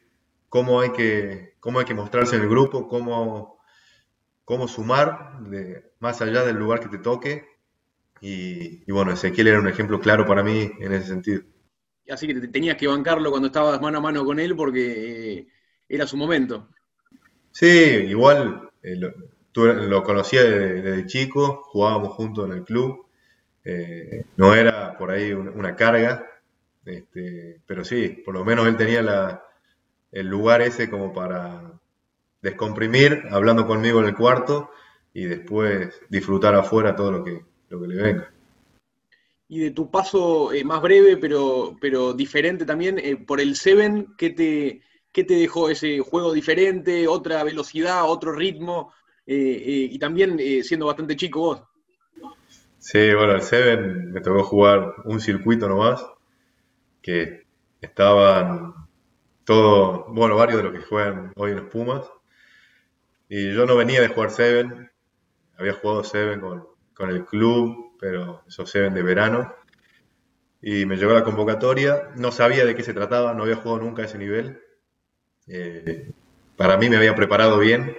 cómo 0.47 0.79
hay 0.79 0.91
que, 0.91 1.55
cómo 1.59 1.79
hay 1.79 1.85
que 1.85 1.95
mostrarse 1.95 2.35
en 2.35 2.43
el 2.43 2.49
grupo, 2.49 2.87
cómo, 2.87 3.59
cómo 4.45 4.67
sumar 4.67 5.39
de, 5.41 5.91
más 5.99 6.21
allá 6.21 6.45
del 6.45 6.57
lugar 6.57 6.81
que 6.81 6.89
te 6.89 6.99
toque. 6.99 7.47
Y, 8.21 8.83
y, 8.85 8.91
bueno, 8.91 9.11
Ezequiel 9.11 9.47
era 9.47 9.59
un 9.59 9.67
ejemplo 9.67 9.99
claro 9.99 10.27
para 10.27 10.43
mí 10.43 10.71
en 10.79 10.93
ese 10.93 11.07
sentido. 11.07 11.41
Así 12.07 12.27
que 12.27 12.35
tenías 12.47 12.77
que 12.77 12.87
bancarlo 12.87 13.31
cuando 13.31 13.47
estabas 13.47 13.81
mano 13.81 13.97
a 13.97 14.01
mano 14.01 14.23
con 14.23 14.39
él 14.39 14.55
porque 14.55 15.33
eh, 15.33 15.47
era 15.89 16.05
su 16.05 16.15
momento. 16.15 16.69
Sí, 17.51 17.65
igual 17.65 18.69
eh, 18.83 18.99
lo, 19.55 20.03
conocía 20.03 20.43
desde, 20.43 21.07
chico, 21.07 21.63
jugábamos 21.65 22.13
juntos 22.13 22.45
en 22.45 22.57
el 22.57 22.63
club. 22.63 23.06
Eh, 23.69 24.23
no 24.37 24.55
era 24.55 24.97
por 24.97 25.11
ahí 25.11 25.33
una, 25.33 25.75
carga, 25.75 26.25
este, 26.85 27.59
pero 27.65 27.83
sí, 27.83 28.21
por 28.23 28.33
lo 28.33 28.45
menos 28.45 28.65
él 28.67 28.77
tenía 28.77 29.41
el 30.11 30.27
lugar 30.27 30.61
ese 30.61 30.89
como 30.89 31.11
para 31.11 31.73
descomprimir, 32.41 33.23
hablando 33.31 33.67
conmigo 33.67 33.99
en 33.99 34.05
el 34.05 34.15
cuarto 34.15 34.69
y 35.13 35.25
después 35.25 35.99
disfrutar 36.07 36.55
afuera 36.55 36.95
todo 36.95 37.11
lo 37.11 37.23
que, 37.23 37.43
lo 37.69 37.81
que 37.81 37.87
le 37.87 38.01
venga. 38.01 38.31
Y 39.49 39.59
de 39.59 39.71
tu 39.71 39.91
paso 39.91 40.53
eh, 40.53 40.63
más 40.63 40.81
breve, 40.81 41.17
pero, 41.17 41.75
pero 41.81 42.13
diferente 42.13 42.65
también, 42.65 43.25
por 43.25 43.41
el 43.41 43.55
Seven, 43.55 44.13
¿qué 44.17 44.29
te, 44.29 44.81
¿Qué 45.17 45.23
te 45.23 45.33
dejó 45.33 45.67
ese 45.67 45.97
juego 45.99 46.31
diferente, 46.31 47.07
otra 47.07 47.43
velocidad, 47.43 48.07
otro 48.07 48.33
ritmo? 48.33 48.93
Eh, 49.25 49.33
eh, 49.35 49.89
y 49.91 49.97
también 49.97 50.37
eh, 50.39 50.61
siendo 50.63 50.85
bastante 50.85 51.15
chico 51.15 51.39
vos. 51.39 51.63
Sí, 52.79 53.13
bueno, 53.13 53.33
el 53.33 53.41
Seven 53.41 54.11
me 54.11 54.21
tocó 54.21 54.43
jugar 54.43 54.93
un 55.05 55.19
circuito 55.19 55.67
nomás, 55.67 56.05
que 57.01 57.45
estaban 57.81 58.73
todos, 59.43 60.05
bueno, 60.09 60.35
varios 60.35 60.57
de 60.57 60.63
los 60.63 60.73
que 60.73 60.85
juegan 60.87 61.31
hoy 61.35 61.51
en 61.51 61.57
los 61.57 61.69
Pumas. 61.69 62.09
Y 63.29 63.53
yo 63.53 63.65
no 63.65 63.75
venía 63.75 64.01
de 64.01 64.07
jugar 64.09 64.31
Seven, 64.31 64.89
había 65.57 65.73
jugado 65.73 66.03
Seven 66.03 66.39
con, 66.39 66.67
con 66.93 67.09
el 67.09 67.25
club, 67.25 67.97
pero 67.99 68.43
esos 68.47 68.69
Seven 68.69 68.93
de 68.93 69.03
verano. 69.03 69.53
Y 70.61 70.85
me 70.85 70.97
llegó 70.97 71.13
la 71.13 71.23
convocatoria, 71.23 72.09
no 72.15 72.31
sabía 72.31 72.65
de 72.65 72.75
qué 72.75 72.83
se 72.83 72.93
trataba, 72.93 73.33
no 73.33 73.43
había 73.43 73.55
jugado 73.55 73.79
nunca 73.79 74.01
a 74.03 74.05
ese 74.05 74.17
nivel. 74.17 74.61
Eh, 75.47 76.11
para 76.55 76.77
mí 76.77 76.89
me 76.89 76.97
había 76.97 77.15
preparado 77.15 77.59
bien, 77.59 77.97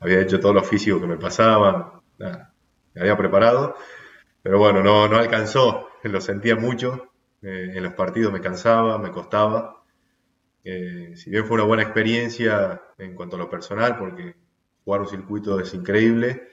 había 0.00 0.20
hecho 0.20 0.40
todo 0.40 0.52
lo 0.52 0.62
físico 0.62 1.00
que 1.00 1.06
me 1.06 1.16
pasaba, 1.18 2.00
me 2.18 3.00
había 3.00 3.16
preparado, 3.16 3.76
pero 4.46 4.60
bueno, 4.60 4.80
no, 4.80 5.08
no 5.08 5.16
alcanzó, 5.16 5.88
lo 6.04 6.20
sentía 6.20 6.54
mucho, 6.54 7.10
eh, 7.42 7.72
en 7.74 7.82
los 7.82 7.94
partidos 7.94 8.32
me 8.32 8.40
cansaba, 8.40 8.96
me 8.96 9.10
costaba. 9.10 9.82
Eh, 10.62 11.14
si 11.16 11.30
bien 11.30 11.44
fue 11.46 11.56
una 11.56 11.64
buena 11.64 11.82
experiencia 11.82 12.80
en 12.96 13.16
cuanto 13.16 13.34
a 13.34 13.40
lo 13.40 13.50
personal, 13.50 13.98
porque 13.98 14.36
jugar 14.84 15.00
un 15.00 15.08
circuito 15.08 15.58
es 15.58 15.74
increíble, 15.74 16.50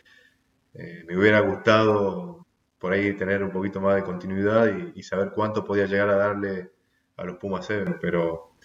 me 0.74 1.16
hubiera 1.16 1.40
gustado 1.42 2.48
por 2.80 2.94
ahí 2.94 3.14
tener 3.14 3.44
un 3.44 3.52
poquito 3.52 3.80
más 3.80 3.94
de 3.94 4.04
continuidad 4.04 4.72
y, 4.96 5.04
saber 5.04 5.30
cuánto 5.36 5.64
podía 5.64 5.86
llegar 5.86 6.10
a 6.10 6.16
darle 6.16 6.72
a 7.16 7.26
los 7.26 7.38
Pumas 7.38 7.68
7, 7.68 7.98
pero 8.02 8.56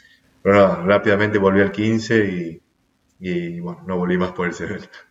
pero 0.43 0.87
rápidamente 0.87 1.37
volví 1.37 1.61
al 1.61 1.71
15 1.71 2.63
y, 3.21 3.61
bueno, 3.61 3.83
no 3.87 3.99
volví 3.99 4.17
más 4.17 4.33
por 4.33 4.47
el 4.47 4.55
CBL. 4.55 4.89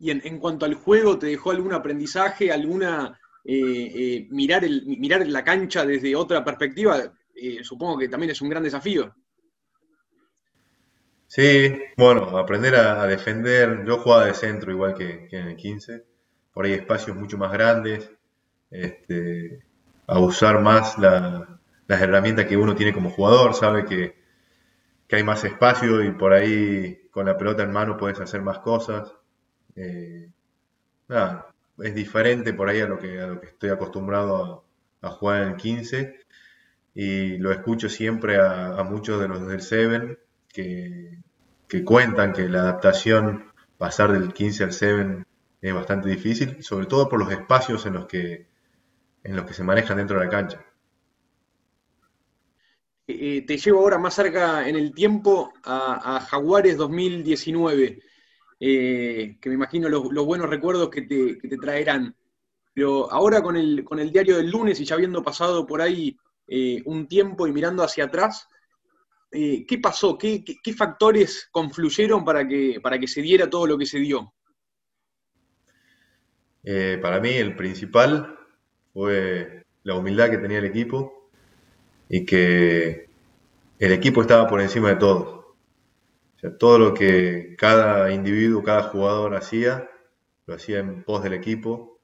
Y 0.00 0.10
en, 0.10 0.38
cuanto 0.38 0.64
al 0.64 0.74
juego, 0.74 1.18
¿te 1.18 1.26
dejó 1.26 1.50
algún 1.50 1.74
aprendizaje, 1.74 2.50
alguna 2.50 3.20
eh, 3.44 3.92
eh, 3.94 4.28
mirar, 4.30 4.64
el, 4.64 4.86
mirar 4.86 5.26
la 5.26 5.44
cancha 5.44 5.84
desde 5.84 6.16
otra 6.16 6.42
perspectiva? 6.42 7.12
Eh, 7.34 7.62
supongo 7.62 7.98
que 7.98 8.08
también 8.08 8.30
es 8.30 8.40
un 8.40 8.48
gran 8.48 8.62
desafío. 8.62 9.14
Sí, 11.26 11.78
bueno, 11.96 12.36
aprender 12.38 12.74
a, 12.74 13.06
defender. 13.06 13.84
Yo 13.86 13.98
jugaba 13.98 14.24
de 14.24 14.34
centro 14.34 14.72
igual 14.72 14.94
que, 14.94 15.28
en 15.30 15.48
el 15.48 15.56
15. 15.56 16.02
Por 16.52 16.64
ahí 16.64 16.72
espacios 16.72 17.16
mucho 17.16 17.38
más 17.38 17.52
grandes. 17.52 18.10
Este, 18.70 19.62
a 20.06 20.18
usar 20.18 20.60
más 20.60 20.98
las 20.98 21.46
herramientas 21.88 22.46
que 22.46 22.56
uno 22.56 22.74
tiene 22.74 22.92
como 22.92 23.10
jugador. 23.10 23.54
Sabe 23.54 23.84
que, 23.84 24.18
hay 25.12 25.22
más 25.24 25.44
espacio 25.44 26.02
y 26.04 26.12
por 26.12 26.32
ahí 26.32 27.08
con 27.10 27.26
la 27.26 27.36
pelota 27.36 27.62
en 27.64 27.72
mano 27.72 27.96
puedes 27.96 28.18
hacer 28.20 28.42
más 28.42 28.58
cosas. 28.60 29.12
Eh, 29.76 30.30
es 31.82 31.94
diferente 31.94 32.52
por 32.52 32.68
ahí 32.68 32.80
a 32.80 32.86
lo 32.86 32.98
que, 32.98 33.20
a 33.20 33.26
lo 33.26 33.40
que 33.40 33.46
estoy 33.48 33.70
acostumbrado 33.70 34.64
a, 35.02 35.10
jugar 35.10 35.42
en 35.42 35.48
el 35.50 35.56
15 35.56 36.20
y 36.94 37.38
lo 37.38 37.52
escucho 37.52 37.88
siempre 37.88 38.36
a, 38.36 38.82
muchos 38.84 39.20
de 39.20 39.28
los 39.28 39.46
del 39.46 39.62
Seven 39.62 40.18
que, 40.48 41.18
cuentan 41.84 42.32
que 42.32 42.48
la 42.48 42.60
adaptación, 42.60 43.52
pasar 43.78 44.12
del 44.12 44.32
15 44.32 44.64
al 44.64 44.72
7 44.72 45.24
es 45.62 45.74
bastante 45.74 46.08
difícil, 46.08 46.62
sobre 46.62 46.86
todo 46.86 47.08
por 47.08 47.18
los 47.18 47.30
espacios 47.32 47.86
en 47.86 47.94
los 47.94 48.06
que, 48.06 48.46
en 49.22 49.36
los 49.36 49.44
que 49.44 49.54
se 49.54 49.64
manejan 49.64 49.98
dentro 49.98 50.18
de 50.18 50.24
la 50.24 50.30
cancha. 50.30 50.64
Eh, 53.06 53.38
eh, 53.38 53.42
te 53.42 53.56
llevo 53.56 53.80
ahora 53.80 53.98
más 53.98 54.14
cerca 54.14 54.68
en 54.68 54.76
el 54.76 54.92
tiempo 54.92 55.52
a, 55.64 56.20
Jaguares 56.20 56.76
2019, 56.76 58.00
eh, 58.60 59.38
que 59.40 59.48
me 59.48 59.56
imagino 59.56 59.88
los, 59.88 60.02
buenos 60.24 60.48
recuerdos 60.48 60.90
que 60.90 61.02
te, 61.02 61.38
que 61.38 61.48
te, 61.48 61.56
traerán. 61.56 62.14
Pero 62.72 63.10
ahora 63.10 63.42
con 63.42 63.56
el, 63.56 63.82
con 63.82 63.98
el 63.98 64.12
diario 64.12 64.36
del 64.36 64.50
lunes 64.50 64.78
y 64.78 64.84
ya 64.84 64.94
habiendo 64.94 65.22
pasado 65.22 65.66
por 65.66 65.80
ahí 65.80 66.16
un 66.84 67.06
tiempo 67.06 67.46
y 67.46 67.52
mirando 67.52 67.84
hacia 67.84 68.06
atrás, 68.06 68.48
eh, 69.32 69.64
¿qué 69.66 69.78
pasó? 69.78 70.18
¿Qué, 70.18 70.44
factores 70.76 71.48
confluyeron 71.52 72.24
para 72.24 72.46
que, 72.46 72.80
para 72.82 72.98
que 72.98 73.06
se 73.06 73.22
diera 73.22 73.48
todo 73.48 73.66
lo 73.66 73.78
que 73.78 73.86
se 73.86 74.00
dio? 74.00 74.34
Eh, 76.64 76.98
para 77.00 77.20
mí 77.20 77.30
el 77.30 77.54
principal 77.54 78.38
fue 78.92 79.64
la 79.84 79.94
humildad 79.94 80.30
que 80.30 80.38
tenía 80.38 80.58
el 80.58 80.64
equipo 80.64 81.30
y 82.08 82.24
que 82.24 83.08
el 83.78 83.92
equipo 83.92 84.20
estaba 84.20 84.48
por 84.48 84.60
encima 84.60 84.88
de 84.88 84.96
todo. 84.96 85.39
Todo 86.58 86.78
lo 86.78 86.94
que 86.94 87.54
cada 87.58 88.10
individuo, 88.12 88.62
cada 88.62 88.84
jugador 88.84 89.34
hacía, 89.34 89.90
lo 90.46 90.54
hacía 90.54 90.78
en 90.78 91.04
pos 91.04 91.22
del 91.22 91.34
equipo. 91.34 91.98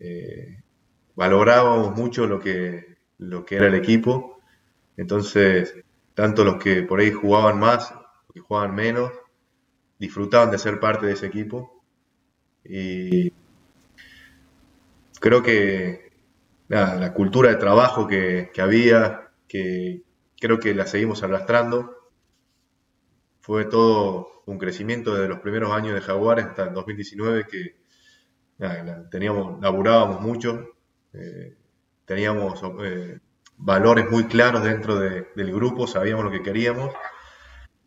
Eh, 0.00 0.62
valorábamos 1.14 1.96
mucho 1.96 2.26
lo 2.26 2.40
que, 2.40 2.96
lo 3.18 3.44
que 3.44 3.56
era 3.56 3.68
el 3.68 3.74
equipo. 3.74 4.40
Entonces, 4.96 5.76
tanto 6.14 6.44
los 6.44 6.62
que 6.62 6.82
por 6.82 7.00
ahí 7.00 7.12
jugaban 7.12 7.60
más, 7.60 7.92
los 7.92 8.34
que 8.34 8.40
jugaban 8.40 8.74
menos, 8.74 9.12
disfrutaban 9.98 10.50
de 10.50 10.58
ser 10.58 10.80
parte 10.80 11.06
de 11.06 11.12
ese 11.12 11.26
equipo. 11.26 11.82
Y 12.64 13.32
creo 15.20 15.42
que 15.42 16.10
la 16.68 17.12
cultura 17.14 17.50
de 17.50 17.56
trabajo 17.56 18.06
que, 18.06 18.50
había, 18.58 19.30
que 19.48 20.02
creo 20.40 20.58
que 20.58 20.74
la 20.74 20.86
seguimos 20.86 21.22
arrastrando, 21.22 21.99
fue 23.40 23.64
todo 23.64 24.42
un 24.46 24.58
crecimiento 24.58 25.14
desde 25.14 25.28
los 25.28 25.40
primeros 25.40 25.72
años 25.72 25.94
de 25.94 26.00
Jaguares 26.00 26.46
hasta 26.46 26.64
el 26.64 26.74
2019 26.74 27.46
que 27.46 27.80
teníamos, 29.10 29.60
laburábamos 29.60 30.20
mucho, 30.20 30.68
eh, 31.12 31.56
teníamos 32.04 32.60
eh, 32.82 33.18
valores 33.56 34.10
muy 34.10 34.24
claros 34.24 34.62
dentro 34.64 34.98
del 34.98 35.52
grupo, 35.52 35.86
sabíamos 35.86 36.24
lo 36.24 36.30
que 36.30 36.42
queríamos 36.42 36.92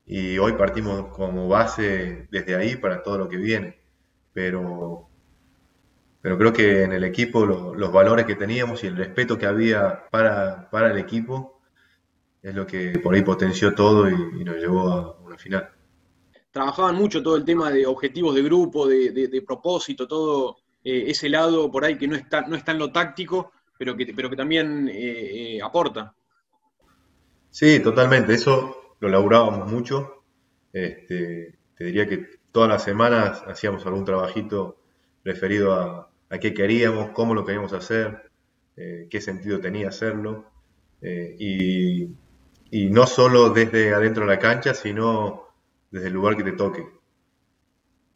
y 0.05 0.37
hoy 0.37 0.53
partimos 0.53 1.07
como 1.15 1.47
base 1.47 2.27
desde 2.31 2.55
ahí 2.55 2.75
para 2.75 3.03
todo 3.03 3.17
lo 3.17 3.29
que 3.29 3.37
viene. 3.37 3.79
Pero, 4.33 5.09
pero 6.21 6.37
creo 6.37 6.53
que 6.53 6.83
en 6.83 6.91
el 6.91 7.03
equipo 7.03 7.45
los 7.45 7.91
valores 7.91 8.25
que 8.25 8.35
teníamos 8.35 8.83
y 8.83 8.87
el 8.87 8.97
respeto 8.97 9.37
que 9.37 9.45
había 9.45 10.05
para, 10.09 10.69
para, 10.71 10.91
el 10.91 10.97
equipo 10.97 11.61
es 12.43 12.53
lo 12.53 12.67
que 12.67 12.99
por 12.99 13.15
ahí 13.15 13.21
potenció 13.21 13.73
todo 13.73 14.09
y, 14.09 14.43
nos 14.43 14.57
llevó 14.57 14.89
a 14.89 15.17
una 15.21 15.37
final. 15.37 15.69
Trabajaban 16.51 16.95
mucho 16.95 17.23
todo 17.23 17.37
el 17.37 17.45
tema 17.45 17.71
de 17.71 17.85
objetivos 17.87 18.35
de 18.35 18.43
grupo, 18.43 18.85
de, 18.85 19.43
propósito, 19.47 20.07
todo 20.07 20.57
eh, 20.83 21.05
ese 21.07 21.29
lado 21.29 21.71
por 21.71 21.85
ahí 21.85 21.97
que 21.97 22.07
no 22.07 22.15
está, 22.15 22.41
no 22.41 22.57
está 22.57 22.73
en 22.73 22.79
lo 22.79 22.91
táctico, 22.91 23.53
pero 23.77 23.95
que, 23.95 24.13
pero 24.13 24.29
que 24.29 24.35
también 24.35 24.89
eh, 24.89 25.55
eh, 25.55 25.61
aporta. 25.61 26.13
Sí, 27.49 27.79
totalmente. 27.79 28.33
Eso 28.33 28.95
lo 28.99 29.07
laburábamos 29.07 29.71
mucho. 29.71 30.23
Este, 30.73 31.57
te 31.75 31.85
diría 31.85 32.07
que 32.07 32.27
todas 32.51 32.69
las 32.69 32.83
semanas 32.83 33.41
hacíamos 33.47 33.85
algún 33.85 34.05
trabajito 34.05 34.77
referido 35.23 35.73
a, 35.73 36.09
qué 36.41 36.53
queríamos, 36.53 37.11
cómo 37.11 37.35
lo 37.35 37.45
queríamos 37.45 37.73
hacer, 37.73 38.31
qué 38.75 39.21
sentido 39.21 39.59
tenía 39.59 39.89
hacerlo. 39.89 40.45
y, 41.01 42.09
y, 42.73 42.89
no 42.89 43.05
solo 43.05 43.51
desde 43.51 43.93
adentro 43.93 44.25
de 44.25 44.33
la 44.33 44.39
cancha, 44.39 44.73
sino 44.73 45.47
desde 45.91 46.07
el 46.07 46.13
lugar 46.13 46.35
que 46.35 46.43
te 46.43 46.53
toque. 46.53 46.83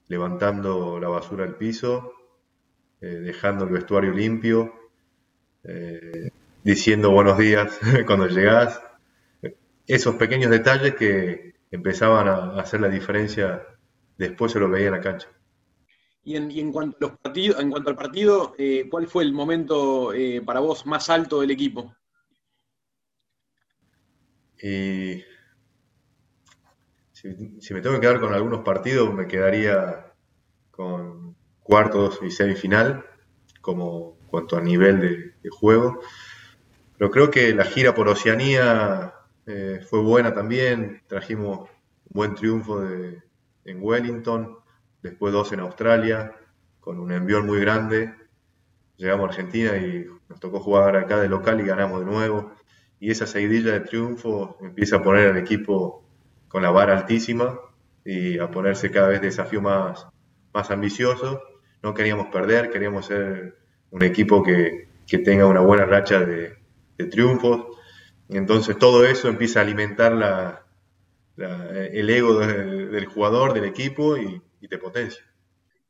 Levantando 0.08 1.00
la 1.00 1.10
basura 1.10 1.46
al 1.46 1.56
piso, 1.56 2.13
dejando 3.00 3.65
el 3.65 3.72
vestuario 3.72 4.12
limpio, 4.12 4.74
eh, 5.63 6.32
diciendo 6.63 7.12
buenos 7.12 7.38
días 7.38 7.80
cuando 8.08 8.28
llegás. 8.28 8.82
Esos 9.86 10.15
pequeños 10.15 10.50
detalles 10.50 10.96
que 10.96 11.56
empezaban 11.70 12.28
a 12.28 12.60
hacer 12.60 12.82
la 12.82 12.89
diferencia, 12.89 13.63
después 14.17 14.52
se 14.52 14.60
lo 14.60 14.70
veía 14.70 14.88
en 14.88 14.93
la 14.93 15.02
cancha. 15.02 15.28
Y 16.24 16.36
en, 16.36 16.72
cuanto, 16.72 16.98
los 17.00 17.12
partidos, 17.20 17.60
en 17.62 17.70
cuanto 17.70 17.89
al 17.89 17.96
partido, 17.96 18.56
eh, 18.58 18.88
¿cuál 18.89 19.08
fue 19.08 19.24
el 19.24 19.32
momento 19.32 20.13
eh, 20.13 20.41
para 20.41 20.60
vos 20.60 20.86
más 20.86 21.10
alto 21.10 21.39
del 21.39 21.52
equipo? 21.52 21.93
Si, 24.58 25.24
si, 27.13 27.74
me 27.74 27.82
tengo 27.82 27.96
que 27.96 28.02
quedar 28.02 28.20
con 28.20 28.34
algunos 28.34 28.63
partidos, 28.63 29.13
me 29.13 29.28
quedaría 29.28 30.13
con 30.72 31.36
cuartos 31.63 32.20
y 32.24 32.32
semifinal, 32.32 33.06
como 33.62 34.17
cuanto 34.28 34.58
a 34.58 34.62
nivel 34.62 35.02
de, 35.41 35.50
juego. 35.50 36.02
Pero 36.98 37.10
creo 37.12 37.32
que 37.32 37.54
la 37.54 37.63
gira 37.63 37.93
por 37.96 38.10
Oceanía 38.10 39.13
eh, 39.46 39.80
fue 39.88 40.02
buena 40.02 40.34
también. 40.34 41.04
Trajimos 41.08 41.60
un 41.60 41.70
buen 42.10 42.36
triunfo 42.36 42.84
en 42.84 43.78
Wellington, 43.80 44.58
después 45.02 45.34
dos 45.34 45.52
en 45.54 45.62
Australia, 45.62 46.36
con 46.80 47.00
un 47.00 47.12
envión 47.12 47.46
muy 47.46 47.60
grande. 47.60 48.13
Llegamos 48.98 49.28
a 49.28 49.30
Argentina 49.30 49.78
y 49.78 50.08
nos 50.28 50.39
tocó 50.39 50.60
jugar 50.60 50.96
acá 50.96 51.20
de 51.20 51.30
local 51.30 51.60
y 51.60 51.65
ganamos 51.65 52.00
de 52.00 52.06
nuevo. 52.06 52.52
Y 52.99 53.12
esa 53.12 53.27
seguidilla 53.27 53.73
de 53.73 53.81
triunfo 53.81 54.57
empieza 54.62 54.97
a 54.97 55.03
poner 55.03 55.29
al 55.29 55.38
equipo 55.38 56.03
con 56.47 56.63
la 56.63 56.71
vara 56.71 56.97
altísima 56.97 57.60
y 58.03 58.39
a 58.39 58.49
ponerse 58.49 58.89
cada 58.89 59.10
vez 59.10 59.21
desafío 59.21 59.62
más, 59.62 60.07
más 60.53 60.71
ambicioso. 60.71 61.41
No 61.83 61.93
queríamos 61.93 62.27
perder, 62.27 62.71
queríamos 62.71 63.05
ser 63.05 63.57
un 63.91 64.03
equipo 64.03 64.43
que, 64.43 64.88
tenga 65.23 65.45
una 65.45 65.62
buena 65.62 65.86
racha 65.86 66.19
de, 66.19 66.57
triunfos. 67.12 67.77
Entonces 68.29 68.77
todo 68.77 69.05
eso 69.05 69.29
empieza 69.29 69.60
a 69.60 69.63
alimentar 69.63 70.13
la, 70.13 70.65
el 71.38 72.10
ego 72.10 72.39
del 72.39 73.05
jugador, 73.05 73.53
del 73.53 73.65
equipo 73.65 74.17
y, 74.17 74.41
te 74.67 74.77
potencia. 74.77 75.23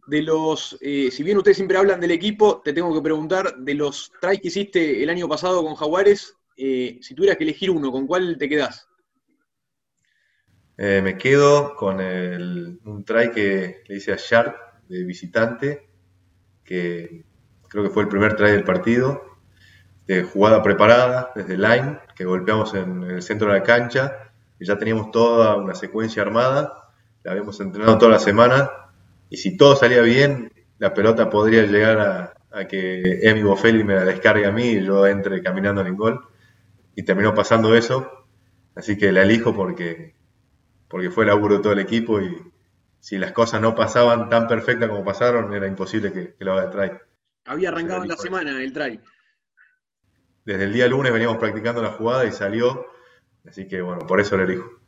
De 0.05 0.21
los, 0.21 0.77
eh, 0.81 1.09
si 1.11 1.23
bien 1.23 1.37
ustedes 1.37 1.57
siempre 1.57 1.77
hablan 1.77 1.99
del 1.99 2.11
equipo, 2.11 2.61
te 2.63 2.73
tengo 2.73 2.93
que 2.93 3.01
preguntar, 3.01 3.57
de 3.57 3.73
los 3.73 4.11
tries 4.21 4.39
que 4.39 4.49
hiciste 4.49 5.01
el 5.01 5.09
año 5.09 5.27
pasado 5.27 5.63
con 5.63 5.73
Jaguares, 5.75 6.36
eh, 6.57 6.99
si 7.01 7.13
tuvieras 7.15 7.37
que 7.37 7.43
elegir 7.43 7.69
uno, 7.69 7.91
¿con 7.91 8.07
cuál 8.07 8.37
te 8.37 8.49
quedás? 8.49 8.87
Eh, 10.77 11.01
me 11.03 11.17
quedo 11.17 11.75
con 11.75 11.99
el, 11.99 12.79
un 12.85 13.03
try 13.03 13.31
que 13.31 13.83
le 13.87 13.95
hice 13.95 14.13
a 14.13 14.17
Sharp 14.17 14.55
de 14.87 15.03
visitante, 15.03 15.87
que 16.63 17.23
creo 17.67 17.83
que 17.83 17.89
fue 17.89 18.03
el 18.03 18.09
primer 18.09 18.35
try 18.35 18.51
del 18.51 18.63
partido, 18.63 19.23
de 20.05 20.23
jugada 20.23 20.61
preparada 20.63 21.31
desde 21.35 21.57
line, 21.57 21.99
que 22.15 22.25
golpeamos 22.25 22.73
en, 22.73 23.03
el 23.03 23.21
centro 23.21 23.47
de 23.47 23.59
la 23.59 23.63
cancha, 23.63 24.31
y 24.59 24.65
ya 24.65 24.77
teníamos 24.77 25.11
toda 25.11 25.55
una 25.57 25.75
secuencia 25.75 26.21
armada, 26.21 26.91
la 27.23 27.31
habíamos 27.31 27.59
entrenado 27.59 27.97
toda 27.97 28.11
la 28.11 28.19
semana, 28.19 28.69
y 29.29 29.37
si 29.37 29.57
todo 29.57 29.75
salía 29.75 30.01
bien, 30.01 30.51
la 30.79 30.93
pelota 30.93 31.29
podría 31.29 31.63
llegar 31.63 31.99
a, 31.99 32.33
que 32.67 33.19
Emi 33.21 33.43
Bofelli 33.43 33.83
me 33.83 33.93
la 33.93 34.03
descargue 34.03 34.47
a 34.47 34.51
mí 34.51 34.63
y 34.69 34.83
yo 34.83 35.05
entre 35.05 35.43
caminando 35.43 35.81
en 35.81 35.87
el 35.87 35.95
gol, 35.95 36.27
y 36.97 37.03
terminó 37.03 37.35
pasando 37.35 37.75
eso, 37.75 38.27
así 38.75 38.97
que 38.97 39.11
la 39.11 39.21
elijo 39.21 39.55
porque, 39.55 40.15
porque 40.87 41.11
fue 41.11 41.25
el 41.25 41.29
laburo 41.29 41.57
de 41.57 41.61
todo 41.61 41.73
el 41.73 41.79
equipo 41.79 42.19
y, 42.19 42.35
si 42.99 43.19
las 43.19 43.31
cosas 43.31 43.61
no 43.61 43.75
pasaban 43.75 44.29
tan 44.29 44.47
perfectas 44.47 44.89
como 44.89 45.05
pasaron, 45.05 45.53
era 45.53 45.67
imposible 45.67 46.11
que, 46.11 46.35
lo 46.39 46.53
haga 46.53 46.63
el 46.63 46.71
try. 46.71 46.99
Había 47.45 47.69
arrancado 47.69 48.01
en 48.01 48.09
la 48.09 48.17
semana 48.17 48.61
el 48.61 48.73
try. 48.73 48.99
Desde 50.43 50.63
el 50.63 50.73
día 50.73 50.87
lunes 50.87 51.13
veníamos 51.13 51.37
practicando 51.37 51.83
la 51.83 51.91
jugada 51.91 52.25
y 52.25 52.31
salió, 52.31 52.87
así 53.45 53.67
que 53.67 53.79
bueno, 53.81 54.05
por 54.07 54.19
eso 54.19 54.35
lo 54.35 54.43
elijo. 54.43 54.81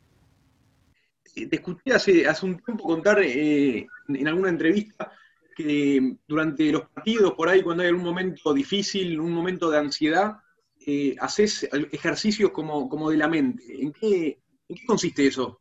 Te 1.32 1.56
escuché 1.56 1.94
hace, 1.94 2.26
hace 2.26 2.44
un 2.44 2.58
tiempo 2.58 2.82
contar 2.82 3.20
eh, 3.22 3.86
en 4.08 4.28
alguna 4.28 4.48
entrevista 4.48 5.12
que 5.54 6.16
durante 6.26 6.72
los 6.72 6.88
partidos, 6.88 7.34
por 7.34 7.48
ahí, 7.48 7.62
cuando 7.62 7.84
hay 7.84 7.90
un 7.90 8.02
momento 8.02 8.52
difícil, 8.52 9.20
un 9.20 9.30
momento 9.30 9.70
de 9.70 9.78
ansiedad, 9.78 10.38
eh, 10.86 11.14
haces 11.20 11.68
ejercicios 11.92 12.50
como, 12.50 12.88
como 12.88 13.10
de 13.10 13.16
la 13.16 13.28
mente. 13.28 13.62
¿En 13.82 13.92
qué, 13.92 14.40
¿En 14.68 14.76
qué 14.76 14.86
consiste 14.86 15.26
eso? 15.26 15.60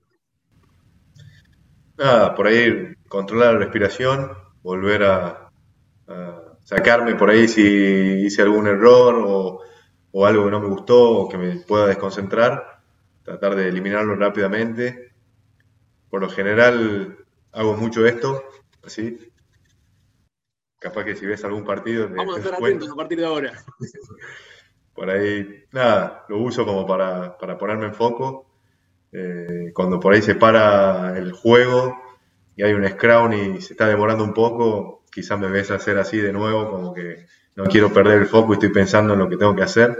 Nada, 1.98 2.34
por 2.34 2.48
ahí 2.48 2.96
controlar 3.10 3.54
la 3.54 3.60
respiración, 3.60 4.32
volver 4.64 5.04
a, 5.04 5.52
sacarme 6.64 7.16
por 7.16 7.30
ahí 7.30 7.48
si 7.48 7.62
hice 7.62 8.42
algún 8.42 8.68
error 8.68 9.24
o, 9.28 9.62
o, 10.12 10.26
algo 10.26 10.46
que 10.46 10.52
no 10.52 10.62
me 10.62 10.68
gustó 10.68 11.12
o 11.12 11.30
que 11.30 11.38
me 11.38 11.58
pueda 11.58 11.88
desconcentrar, 11.88 12.82
tratar 13.24 13.56
de 13.56 13.68
eliminarlo 13.68 14.16
rápidamente. 14.16 15.12
Por 16.10 16.22
lo 16.22 16.30
general 16.30 17.18
hago 17.52 17.76
mucho 17.76 18.06
esto, 18.06 18.44
así. 18.84 19.20
Capaz 20.80 21.04
que 21.04 21.16
si 21.16 21.26
ves 21.26 21.44
algún 21.44 21.66
partido... 21.66 22.08
Vamos 22.10 22.38
a 22.38 22.40
estar 22.40 22.54
atentos 22.56 22.90
a 22.90 22.96
partir 22.96 23.20
de 23.20 23.26
ahora. 23.26 23.66
por 25.00 25.10
ahí, 25.10 25.64
nada, 25.72 26.26
lo 26.28 26.40
uso 26.40 26.66
como 26.66 26.86
para, 26.86 27.38
para 27.38 27.58
ponerme 27.58 27.86
en 27.86 27.94
foco 27.94 28.52
eh, 29.14 29.72
cuando 29.74 29.98
por 29.98 30.14
ahí 30.14 30.22
se 30.22 30.36
para 30.36 31.18
el 31.18 31.32
juego 31.32 31.98
y 32.58 32.64
hay 32.64 32.74
un 32.74 32.86
scrum 32.86 33.32
y 33.32 33.62
se 33.62 33.72
está 33.72 33.88
demorando 33.88 34.26
un 34.26 34.34
poco, 34.34 35.06
quizás 35.10 35.40
me 35.40 35.48
ves 35.48 35.72
hacer 35.72 35.98
así 35.98 36.18
de 36.18 36.34
nuevo, 36.34 36.70
como 36.70 36.94
que 36.94 37.28
no 37.56 37.64
quiero 37.68 37.94
perder 37.94 38.24
el 38.24 38.28
foco 38.28 38.52
y 38.52 38.56
estoy 38.56 38.74
pensando 38.74 39.14
en 39.14 39.20
lo 39.20 39.30
que 39.30 39.38
tengo 39.38 39.56
que 39.56 39.64
hacer. 39.64 39.98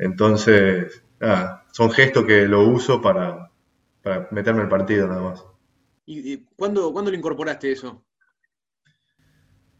Entonces, 0.00 1.04
son 1.70 1.92
gestos 1.92 2.24
que 2.24 2.48
lo 2.48 2.62
uso 2.62 3.00
para, 3.00 3.52
para 4.02 4.26
meterme 4.32 4.62
en 4.62 4.64
el 4.64 4.68
partido 4.68 5.06
nada 5.06 5.22
más. 5.22 5.44
¿Y 6.06 6.38
cuándo, 6.56 6.92
cuándo 6.92 7.12
lo 7.12 7.16
incorporaste 7.16 7.70
eso? 7.70 8.04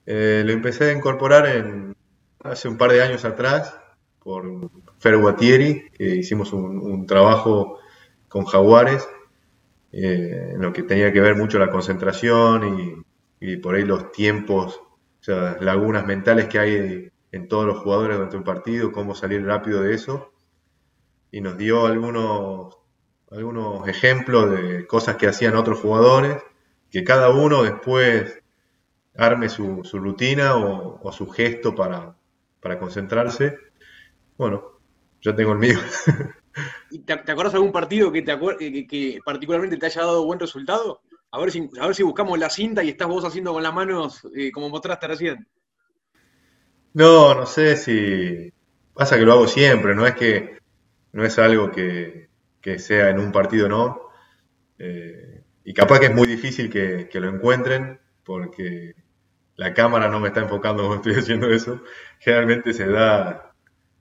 Eh, 0.06 0.44
lo 0.46 0.52
empecé 0.52 0.90
a 0.90 0.92
incorporar 0.92 1.48
en, 1.48 1.96
hace 2.44 2.68
un 2.68 2.78
par 2.78 2.92
de 2.92 3.02
años 3.02 3.24
atrás 3.24 3.80
por 4.24 4.70
Fer 4.98 5.18
Guattieri, 5.18 5.90
que 5.90 6.16
hicimos 6.16 6.52
un, 6.54 7.06
trabajo 7.06 7.78
con 8.28 8.46
Jaguares, 8.46 9.06
eh, 9.92 10.52
en 10.54 10.62
lo 10.62 10.72
que 10.72 10.82
tenía 10.82 11.12
que 11.12 11.20
ver 11.20 11.36
mucho 11.36 11.58
la 11.58 11.70
concentración 11.70 13.04
y, 13.40 13.56
por 13.58 13.74
ahí 13.74 13.84
los 13.84 14.10
tiempos, 14.10 14.76
o 14.76 15.22
sea, 15.22 15.58
lagunas 15.60 16.06
mentales 16.06 16.46
que 16.46 16.58
hay 16.58 17.10
en 17.30 17.48
todos 17.48 17.66
los 17.66 17.78
jugadores 17.80 18.16
durante 18.16 18.38
un 18.38 18.44
partido, 18.44 18.90
cómo 18.90 19.14
salir 19.14 19.44
rápido 19.44 19.82
de 19.82 19.94
eso. 19.94 20.32
Y 21.30 21.42
nos 21.42 21.58
dio 21.58 21.84
algunos, 21.86 22.78
algunos 23.30 23.86
ejemplos 23.86 24.50
de 24.50 24.86
cosas 24.86 25.16
que 25.16 25.26
hacían 25.26 25.56
otros 25.56 25.80
jugadores, 25.80 26.42
que 26.90 27.04
cada 27.04 27.28
uno 27.28 27.62
después 27.62 28.40
arme 29.16 29.50
su, 29.50 29.82
rutina 29.92 30.56
o, 30.56 31.12
su 31.12 31.28
gesto 31.28 31.74
para, 31.74 32.16
para 32.60 32.78
concentrarse. 32.78 33.58
Bueno, 34.36 34.62
yo 35.20 35.34
tengo 35.34 35.52
el 35.52 35.58
mío. 35.58 35.78
te, 37.04 37.12
acuerdas 37.12 37.52
de 37.52 37.58
algún 37.58 37.72
partido 37.72 38.12
que, 38.12 38.22
te 38.22 38.38
que, 38.86 39.20
particularmente 39.24 39.76
te 39.76 39.86
haya 39.86 40.02
dado 40.02 40.24
buen 40.24 40.40
resultado? 40.40 41.02
A 41.30 41.40
ver, 41.40 41.50
si, 41.50 41.68
a 41.80 41.86
ver 41.86 41.94
si 41.94 42.02
buscamos 42.02 42.38
la 42.38 42.50
cinta 42.50 42.82
y 42.84 42.90
estás 42.90 43.08
vos 43.08 43.24
haciendo 43.24 43.52
con 43.52 43.62
las 43.62 43.74
manos 43.74 44.26
eh, 44.36 44.52
como 44.52 44.68
mostraste 44.68 45.06
recién. 45.08 45.46
No, 46.94 47.34
no 47.34 47.44
sé 47.44 47.76
si. 47.76 48.52
Pasa 48.94 49.18
que 49.18 49.24
lo 49.24 49.32
hago 49.32 49.48
siempre, 49.48 49.94
no 49.94 50.06
es 50.06 50.14
que. 50.14 50.58
No 51.12 51.24
es 51.24 51.38
algo 51.38 51.70
que, 51.70 52.28
sea 52.78 53.10
en 53.10 53.18
un 53.18 53.32
partido 53.32 53.68
no. 53.68 54.00
Eh, 54.78 55.42
y 55.64 55.72
capaz 55.72 56.00
que 56.00 56.06
es 56.06 56.14
muy 56.14 56.26
difícil 56.26 56.70
que, 56.70 57.08
lo 57.14 57.28
encuentren 57.28 58.00
porque 58.24 58.94
la 59.56 59.72
cámara 59.74 60.08
no 60.08 60.20
me 60.20 60.28
está 60.28 60.40
enfocando 60.40 60.86
cuando 60.86 61.08
estoy 61.08 61.22
haciendo 61.22 61.50
eso. 61.50 61.82
Generalmente 62.20 62.72
se 62.72 62.86
da, 62.86 63.43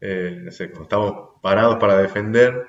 eh, 0.06 0.38
no 0.44 0.52
sé, 0.52 0.68
cuando 0.68 0.84
estamos 0.84 1.30
parados 1.42 1.78
para 1.78 1.98
defender 1.98 2.68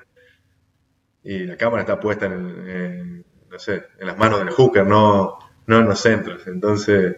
y 1.21 1.39
la 1.39 1.57
cámara 1.57 1.81
está 1.81 1.99
puesta 1.99 2.27
en, 2.27 3.25
no 3.49 3.59
sé, 3.59 3.83
en 3.99 4.07
las 4.07 4.17
manos 4.17 4.39
del 4.39 4.51
hooker, 4.51 4.87
no, 4.87 5.37
no 5.67 5.79
en 5.79 5.85
los 5.85 5.99
centros. 5.99 6.47
Entonces 6.47 7.17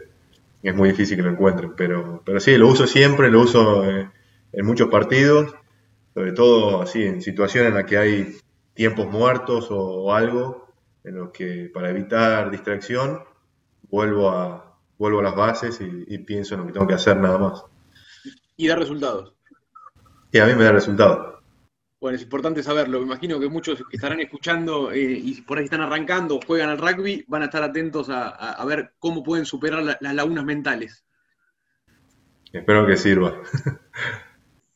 es 0.64 0.76
muy 0.76 0.90
difícil 0.90 1.18
que 1.18 1.22
lo 1.22 1.30
encuentren. 1.30 1.76
Pero, 1.76 2.24
pero 2.26 2.40
sí, 2.40 2.58
lo 2.58 2.68
uso 2.68 2.88
siempre, 2.88 3.30
lo 3.30 3.42
uso 3.42 3.88
eh, 3.88 4.10
en 4.54 4.66
muchos 4.66 4.90
partidos, 4.90 5.54
sobre 6.16 6.32
todo 6.32 6.82
así 6.82 7.04
en 7.04 7.22
situaciones 7.22 7.70
en 7.70 7.76
las 7.76 7.86
que 7.86 8.00
hay 8.00 8.38
tiempos 8.74 9.08
muertos 9.12 9.68
o, 9.70 10.16
algo, 10.16 10.68
en 11.04 11.16
los 11.16 11.30
que 11.30 11.70
para 11.72 11.92
evitar 11.92 12.50
distracción 12.50 13.22
vuelvo 13.84 14.32
a, 14.32 14.80
vuelvo 14.98 15.20
a 15.20 15.24
las 15.24 15.36
bases 15.36 15.80
y, 15.80 16.06
y 16.08 16.18
pienso 16.18 16.56
en 16.56 16.62
lo 16.62 16.68
que 16.68 16.74
tengo 16.74 16.88
que 16.88 16.96
hacer 16.96 17.18
nada 17.18 17.38
más. 17.38 17.64
Y 18.56 18.68
da 18.68 18.76
resultados. 18.76 19.37
Y 20.32 20.40
a 20.40 20.46
mí 20.46 20.54
me 20.54 20.64
da 20.64 20.72
resultados. 20.72 21.38
Bueno, 22.00 22.16
es 22.16 22.22
importante 22.22 22.62
saberlo. 22.62 23.00
Me 23.00 23.06
imagino 23.06 23.40
que 23.40 23.50
muchos 23.50 23.80
que 23.90 23.98
estarán 23.98 24.20
escuchando 24.20 24.92
eh, 24.92 25.02
y 25.02 25.42
por 25.42 25.58
ahí 25.58 25.64
están 25.64 25.82
arrancando, 25.82 26.40
juegan 26.46 26.70
al 26.70 26.78
rugby, 26.78 27.26
van 27.28 27.42
a 27.42 27.46
estar 27.46 27.64
atentos 27.64 28.08
a, 28.10 28.64
ver 28.66 28.94
cómo 29.00 29.24
pueden 29.24 29.46
superar 29.46 29.84
las 30.00 30.14
lagunas 30.14 30.46
mentales. 30.46 31.04
Espero 32.52 32.86
que 32.86 32.98
sirva. 32.98 33.42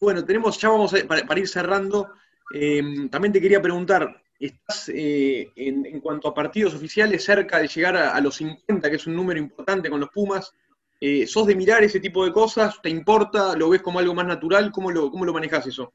Bueno, 0.01 0.25
tenemos, 0.25 0.59
ya 0.59 0.69
vamos 0.69 0.95
a, 0.95 1.07
para, 1.07 1.39
ir 1.39 1.47
cerrando. 1.47 2.09
Em, 2.51 3.07
también 3.07 3.31
te 3.31 3.39
quería 3.39 3.61
preguntar, 3.61 4.23
¿estás 4.39 4.89
eh, 4.89 5.51
en, 5.55 5.99
cuanto 6.01 6.27
a 6.27 6.33
partidos 6.33 6.73
oficiales 6.73 7.23
cerca 7.23 7.59
de 7.59 7.67
llegar 7.67 7.95
a, 7.95 8.19
los 8.19 8.35
50, 8.37 8.89
que 8.89 8.95
es 8.95 9.05
un 9.05 9.15
número 9.15 9.39
importante 9.39 9.91
con 9.91 9.99
los 9.99 10.09
Pumas? 10.09 10.55
Eh, 11.03 11.25
¿Sos 11.25 11.47
de 11.47 11.55
mirar 11.55 11.83
ese 11.83 11.99
tipo 11.99 12.23
de 12.23 12.31
cosas? 12.31 12.79
¿Te 12.79 12.87
importa? 12.87 13.55
¿Lo 13.55 13.69
ves 13.69 13.81
como 13.81 13.97
algo 13.97 14.13
más 14.13 14.27
natural? 14.27 14.71
¿Cómo 14.71 14.91
lo, 14.91 15.33
manejas 15.33 15.65
eso? 15.65 15.91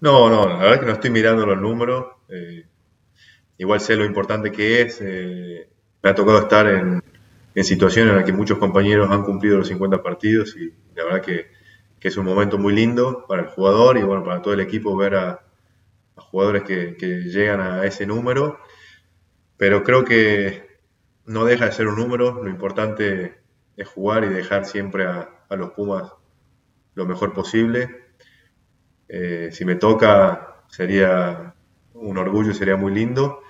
No, 0.00 0.28
no, 0.28 0.48
la 0.48 0.56
verdad 0.56 0.74
es 0.74 0.80
que 0.80 0.86
no 0.86 0.92
estoy 0.92 1.10
mirando 1.10 1.46
los 1.46 1.60
números. 1.60 2.06
Eh, 2.28 2.66
igual 3.58 3.78
sé 3.78 3.94
lo 3.94 4.04
importante 4.04 4.50
que 4.50 4.82
es. 4.82 4.98
Eh, 5.00 5.68
me 6.02 6.10
ha 6.10 6.14
tocado 6.16 6.40
estar 6.40 6.66
en, 6.66 7.00
situaciones 7.62 8.10
en 8.10 8.16
las 8.16 8.24
que 8.24 8.32
muchos 8.32 8.58
compañeros 8.58 9.08
han 9.08 9.22
cumplido 9.22 9.58
los 9.58 9.68
50 9.68 10.02
partidos 10.02 10.56
y 10.56 10.74
la 10.96 11.04
verdad 11.04 11.22
que, 11.22 11.54
es 12.00 12.16
un 12.16 12.24
momento 12.24 12.56
muy 12.56 12.72
lindo 12.72 13.24
para 13.26 13.42
el 13.42 13.48
jugador 13.48 13.98
y 13.98 14.02
bueno, 14.04 14.22
para 14.22 14.40
todo 14.40 14.54
el 14.54 14.60
equipo 14.60 14.96
ver 14.96 15.16
a, 15.16 15.40
jugadores 16.14 16.62
que, 16.62 16.94
llegan 17.24 17.60
a 17.60 17.84
ese 17.84 18.06
número. 18.06 18.60
Pero 19.56 19.82
creo 19.82 20.04
que 20.04 20.75
no 21.26 21.44
deja 21.44 21.66
de 21.66 21.72
ser 21.72 21.88
un 21.88 21.96
número. 21.96 22.42
Lo 22.42 22.48
importante 22.48 23.40
es 23.76 23.88
jugar 23.88 24.24
y 24.24 24.28
dejar 24.28 24.64
siempre 24.64 25.06
a, 25.06 25.30
los 25.50 25.70
Pumas 25.70 26.12
lo 26.94 27.06
mejor 27.06 27.32
posible 27.32 28.06
eh, 29.08 29.50
si 29.52 29.64
me 29.64 29.76
toca, 29.76 30.64
sería 30.68 31.54
un 31.94 32.18
orgullo, 32.18 32.52
sería 32.52 32.76
muy 32.76 32.92
lindo. 32.92 33.40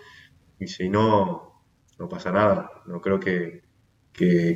Y 0.58 0.68
si 0.68 0.88
no, 0.88 1.62
no 1.98 2.08
pasa 2.08 2.32
nada. 2.32 2.70
No 2.86 3.00
creo 3.00 3.20
que, 3.20 3.64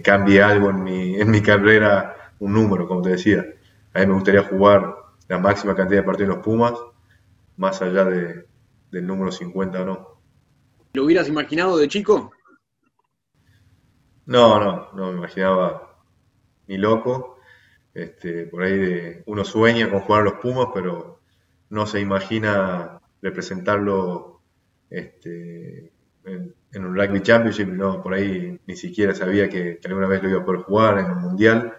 cambie 0.02 0.42
algo 0.42 0.70
en 0.70 0.82
mi, 0.82 1.20
en 1.20 1.30
mi 1.30 1.42
carrera, 1.42 2.34
un 2.38 2.54
número, 2.54 2.86
como 2.86 3.02
te 3.02 3.10
decía. 3.10 3.44
A 3.92 4.00
mí 4.00 4.06
me 4.06 4.14
gustaría 4.14 4.42
jugar 4.42 4.94
la 5.28 5.38
máxima 5.38 5.74
cantidad 5.74 6.00
de 6.00 6.06
partidos 6.06 6.30
en 6.30 6.36
los 6.36 6.44
Pumas, 6.44 6.74
más 7.56 7.82
allá 7.82 8.04
de, 8.04 8.46
del 8.90 9.06
número 9.06 9.30
50 9.32 9.82
o 9.82 9.84
no. 9.84 10.08
¿Lo 10.94 11.04
hubieras 11.04 11.28
imaginado 11.28 11.76
de 11.76 11.88
chico? 11.88 12.32
No, 14.26 14.60
no, 14.60 14.92
no 14.92 15.12
me 15.12 15.18
imaginaba 15.18 15.98
ni 16.66 16.78
loco. 16.78 17.38
Este, 17.94 18.46
por 18.46 18.62
ahí 18.62 19.22
uno 19.26 19.44
sueña 19.44 19.90
con 19.90 20.00
jugar 20.00 20.22
a 20.22 20.24
los 20.24 20.34
Pumas, 20.34 20.68
pero 20.72 21.20
no 21.70 21.86
se 21.86 22.00
imagina 22.00 23.00
representarlo 23.22 24.40
este, 24.88 25.92
en, 26.24 26.54
un 26.84 26.96
rugby 26.96 27.20
championship, 27.22 27.68
no, 27.68 28.02
por 28.02 28.14
ahí 28.14 28.58
ni 28.66 28.76
siquiera 28.76 29.14
sabía 29.14 29.48
que, 29.48 29.80
alguna 29.84 30.06
vez 30.06 30.22
lo 30.22 30.30
iba 30.30 30.40
a 30.40 30.44
poder 30.44 30.62
jugar 30.62 30.98
en 30.98 31.10
un 31.10 31.22
mundial. 31.22 31.74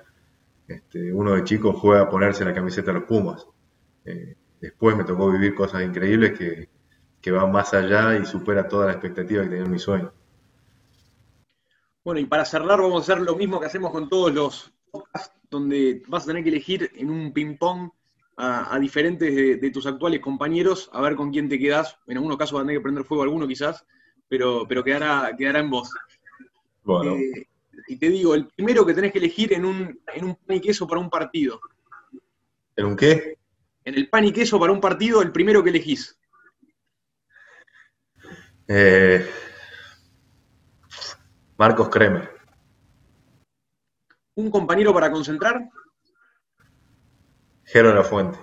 Este, 0.68 1.12
uno 1.14 1.34
de 1.36 1.44
chicos 1.44 1.76
juega 1.80 2.04
a 2.04 2.10
ponerse 2.10 2.46
la 2.46 2.54
camiseta 2.54 2.92
de 2.92 3.00
los 3.00 3.08
Pumas. 3.08 3.46
Eh, 4.06 4.36
después 4.60 4.96
me 4.96 5.04
tocó 5.04 5.32
vivir 5.32 5.56
cosas 5.56 5.84
increíbles 5.84 6.38
que, 6.38 6.70
que 7.22 7.32
van 7.32 7.52
más 7.52 7.74
allá 7.74 8.16
y 8.18 8.26
supera 8.26 8.68
toda 8.68 8.88
la 8.88 8.94
expectativa 8.94 9.44
que 9.44 9.50
tenía 9.50 9.66
en 9.66 9.72
mi 9.72 9.80
sueño. 9.80 10.12
Bueno, 12.04 12.20
y 12.20 12.26
para 12.26 12.46
cerrar 12.46 12.82
vamos 12.82 13.10
a 13.10 13.14
hacer 13.14 13.24
lo 13.24 13.36
mismo 13.36 13.60
que 13.60 13.68
hacemos 13.68 13.92
con 13.92 14.10
todos 14.10 14.34
los 14.34 14.74
donde 15.50 16.02
vas 16.08 16.24
a 16.24 16.28
tener 16.28 16.44
que 16.44 16.50
elegir 16.50 16.92
en 16.96 17.10
un 17.10 17.32
ping-pong 17.34 17.92
a, 18.38 18.80
diferentes 18.80 19.62
de, 19.62 19.70
tus 19.70 19.86
actuales 19.86 20.20
compañeros, 20.20 20.90
a 20.94 21.02
ver 21.02 21.16
con 21.16 21.32
quién 21.32 21.48
te 21.48 21.60
quedas. 21.60 21.98
En 22.08 22.18
algunos 22.18 22.38
casos 22.38 22.54
vas 22.54 22.62
a 22.62 22.66
tener 22.66 22.80
que 22.80 22.84
prender 22.84 23.04
fuego 23.04 23.22
a 23.22 23.26
alguno 23.26 23.48
quizás, 23.48 23.86
pero, 24.28 24.66
pero 24.68 24.84
quedará, 24.84 25.36
quedará 25.38 25.60
en 25.60 25.70
vos. 25.70 25.92
Bueno. 26.84 27.12
Eh, 27.18 27.48
y 27.88 27.98
te 27.98 28.10
digo, 28.10 28.34
el 28.34 28.48
primero 28.48 28.86
que 28.86 28.94
tenés 28.96 29.12
que 29.12 29.20
elegir 29.20 29.54
en 29.54 29.66
un, 29.66 30.02
en 30.12 30.26
un 30.26 30.36
pan 30.36 30.58
y 30.58 30.62
queso 30.62 30.88
para 30.88 31.02
un 31.02 31.10
partido. 31.10 31.62
¿En 32.76 32.86
un 32.86 32.96
qué? 32.96 33.38
En 33.84 33.96
el 33.96 34.10
pan 34.10 34.26
y 34.26 34.32
queso 34.32 34.60
para 34.60 34.72
un 34.72 34.82
partido, 34.82 35.22
el 35.22 35.32
primero 35.32 35.64
que 35.64 35.70
elegís. 35.70 36.18
Eh, 38.68 39.28
Marcos 41.62 41.90
Kremer. 41.90 42.28
¿Un 44.34 44.50
compañero 44.50 44.92
para 44.96 45.12
concentrar? 45.12 45.70
Jero 47.66 47.94
La 47.94 48.04
Fuente. 48.04 48.40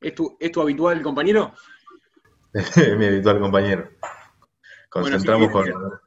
¿Es 0.00 0.12
tu, 0.12 0.36
¿Es 0.40 0.50
tu 0.50 0.60
habitual 0.60 1.00
compañero? 1.00 1.54
mi 2.98 3.06
habitual 3.06 3.38
compañero. 3.38 3.88
Concentramos 4.88 5.52
Bueno, 5.52 5.64
sí, 5.64 5.72
con, 5.72 6.00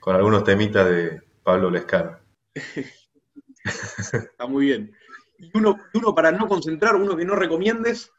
con 0.00 0.16
algunos 0.16 0.44
temitas 0.44 0.86
de 0.86 1.22
Pablo 1.42 1.70
Lescano. 1.70 2.18
Está 3.64 4.46
muy 4.46 4.66
bien. 4.66 4.94
¿Y 5.38 5.50
uno, 5.56 5.78
y 5.94 5.96
uno 5.96 6.14
para 6.14 6.30
no 6.30 6.46
concentrar, 6.46 6.94
uno 6.94 7.16
que 7.16 7.24
no 7.24 7.36
recomiendes? 7.36 8.12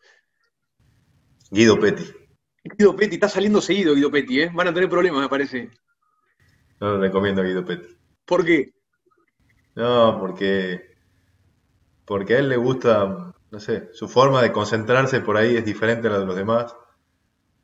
Guido 1.51 1.79
Petti. 1.79 2.11
Guido 2.63 2.95
Petti, 2.95 3.13
está 3.13 3.29
saliendo 3.29 3.61
seguido 3.61 3.93
Guido 3.93 4.09
Petti, 4.09 4.41
¿eh? 4.41 4.51
Van 4.51 4.69
a 4.69 4.73
tener 4.73 4.89
problemas, 4.89 5.21
me 5.21 5.29
parece. 5.29 5.69
No 6.79 6.87
lo 6.91 6.99
recomiendo 6.99 7.41
a 7.41 7.45
Guido 7.45 7.65
Petti. 7.65 7.95
¿Por 8.25 8.43
qué? 8.45 8.73
No, 9.75 10.17
porque, 10.19 10.81
porque 12.05 12.35
a 12.35 12.39
él 12.39 12.49
le 12.49 12.57
gusta, 12.57 13.33
no 13.51 13.59
sé, 13.59 13.89
su 13.93 14.07
forma 14.07 14.41
de 14.41 14.51
concentrarse 14.51 15.21
por 15.21 15.37
ahí 15.37 15.55
es 15.57 15.65
diferente 15.65 16.07
a 16.07 16.11
la 16.11 16.19
de 16.19 16.25
los 16.25 16.35
demás. 16.35 16.75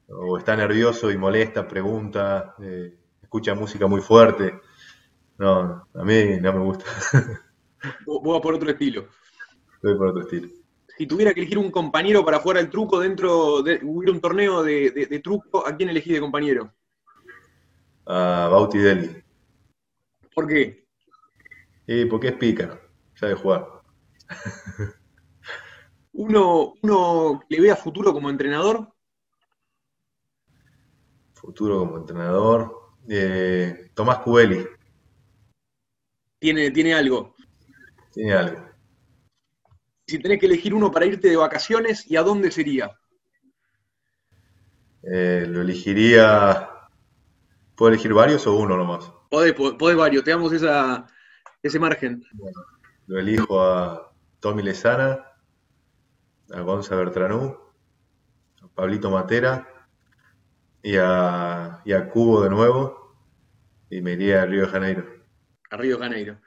O 0.10 0.38
está 0.38 0.56
nervioso 0.56 1.12
y 1.12 1.17
molesta, 1.17 1.67
pregunta, 1.67 2.56
eh, 2.62 2.97
escucha 3.21 3.56
música 3.56 3.88
muy 3.88 4.02
fuerte. 4.02 4.60
No, 5.38 5.88
a 5.93 6.04
mí 6.04 6.39
no 6.41 6.54
me 6.54 6.60
gusta. 6.60 6.86
Vos 8.06 8.41
por 8.41 8.54
otro 8.54 8.69
estilo. 8.69 9.08
Voy 9.82 9.95
por 9.97 10.08
otro 10.08 10.21
estilo. 10.21 10.47
Si 10.97 11.08
tuviera 11.08 11.34
que 11.34 11.41
elegir 11.41 11.58
un 11.58 11.71
compañero 11.71 12.23
para 12.23 12.39
jugar 12.39 12.58
al 12.58 12.69
truco 12.69 12.99
dentro 12.99 13.62
de 13.63 13.80
hubiera 13.84 14.13
un 14.13 14.21
torneo 14.21 14.63
de, 14.63 14.91
de- 14.91 15.06
de 15.08 15.19
truco, 15.19 15.65
¿a 15.67 15.76
quién 15.76 15.89
elegí 15.89 16.13
de 16.13 16.19
compañero? 16.21 16.73
A 18.06 18.48
Bauti 18.52 18.78
Deli. 18.80 19.24
¿Por 20.34 20.48
qué? 20.48 20.86
Y 21.88 22.06
porque 22.06 22.30
es 22.30 22.36
pícaro, 22.36 22.80
sabe 23.16 23.36
jugar. 23.36 23.68
Uno, 26.16 26.76
uno 26.84 27.44
que 27.50 27.56
le 27.56 27.62
vea 27.62 27.76
futuro 27.76 28.13
como 28.13 28.30
entrenador, 28.30 28.94
Futuro 31.34 31.80
como 31.80 31.98
entrenador. 31.98 32.72
Eh, 33.10 33.89
Tomás 33.96 34.20
Cubeli, 34.20 34.63
tiene, 36.44 36.72
tiene 36.72 36.94
algo. 36.94 37.34
tiene 38.12 38.34
algo. 38.34 38.66
Si 40.06 40.20
tenés 40.20 40.38
que 40.38 40.46
elegir 40.46 40.74
uno 40.74 40.92
para 40.92 41.06
irte 41.06 41.30
de 41.30 41.38
vacaciones, 41.38 42.06
¿y 42.12 42.18
a 42.18 42.22
dónde 42.22 42.52
sería? 42.52 43.00
Eh, 45.04 45.46
lo 45.48 45.62
elegiría. 45.62 46.70
¿Puedo 47.75 47.91
elegir 47.91 48.13
varios 48.13 48.45
o 48.47 48.55
uno 48.55 48.77
nomás? 48.77 49.12
Podés, 49.29 49.53
po- 49.53 49.77
podés 49.77 49.97
varios, 49.97 50.23
te 50.23 50.31
damos 50.31 50.53
esa, 50.53 51.07
ese 51.62 51.79
margen. 51.79 52.23
Lo 53.07 53.19
elijo 53.19 53.62
a 53.62 54.12
Tommy 54.39 54.62
Lezana, 54.63 55.25
a 56.51 56.62
Gonza 56.62 56.95
Bertranú, 56.95 57.57
a 58.62 58.67
Pablito 58.69 59.09
Matera 59.09 59.67
y 60.81 60.95
a, 60.97 61.81
y 61.86 61.93
a 61.93 62.09
Cubo 62.09 62.41
de 62.43 62.49
nuevo. 62.49 63.15
Y 63.89 64.01
me 64.01 64.13
iría 64.13 64.43
a 64.43 64.45
Río 64.45 64.62
de 64.62 64.67
Janeiro. 64.67 65.05
a 65.69 65.77
Río 65.77 65.97
de 65.97 66.03
Janeiro. 66.03 66.41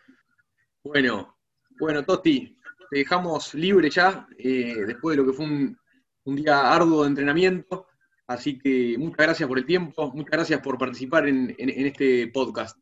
Bueno, 0.83 1.37
bueno, 1.79 2.05
Totti, 2.05 2.59
te 2.91 2.99
dejamos 2.99 3.55
libre 3.55 3.91
ya, 3.91 4.27
eh, 4.39 4.75
después 4.87 5.17
de 5.17 5.23
lo 5.23 5.29
que 5.29 5.37
fue 5.37 5.45
un, 5.45 5.79
un 6.25 6.37
día 6.37 6.73
arduo 6.73 7.03
de 7.03 7.09
entrenamiento. 7.09 7.86
Así 8.29 8.59
que 8.59 8.97
muchas 8.99 9.19
gracias 9.19 9.49
por 9.49 9.59
el 9.59 9.67
tiempo, 9.67 10.11
muchas 10.13 10.31
gracias 10.33 10.61
por 10.61 10.79
participar 10.79 11.29
en, 11.29 11.55
en- 11.59 11.71
en 11.71 11.87
este 11.87 12.27
podcast. 12.29 12.77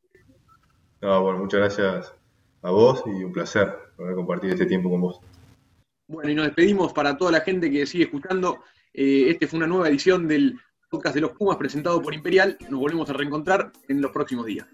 No, 1.03 1.23
bueno, 1.23 1.41
muchas 1.41 1.61
gracias 1.61 2.15
a 2.63 2.71
vos 2.71 3.03
y 3.07 3.11
un 3.25 3.33
placer 3.33 3.75
poder 3.97 4.15
compartir 4.15 4.51
este 4.51 4.65
tiempo 4.67 4.89
con 4.91 5.03
vos. 5.03 5.21
Bueno, 6.09 6.31
y 6.31 6.35
nos 6.35 6.47
despedimos 6.47 6.93
para 6.93 7.17
toda 7.17 7.31
la 7.33 7.41
gente 7.41 7.71
que 7.71 7.85
sigue 7.87 8.05
escuchando. 8.05 8.61
Eh, 8.93 9.29
este 9.29 9.47
fue 9.47 9.59
una 9.59 9.67
nueva 9.67 9.89
edición 9.89 10.27
del 10.29 10.59
podcast 10.89 11.15
de 11.15 11.21
los 11.23 11.33
Pumas 11.33 11.57
presentado 11.57 12.01
por 12.01 12.15
Imperial. 12.15 12.57
Nos 12.71 12.81
volvemos 12.81 13.11
a 13.11 13.13
reencontrar 13.13 13.71
en 13.89 14.01
los 14.01 14.13
próximos 14.13 14.47
días. 14.47 14.67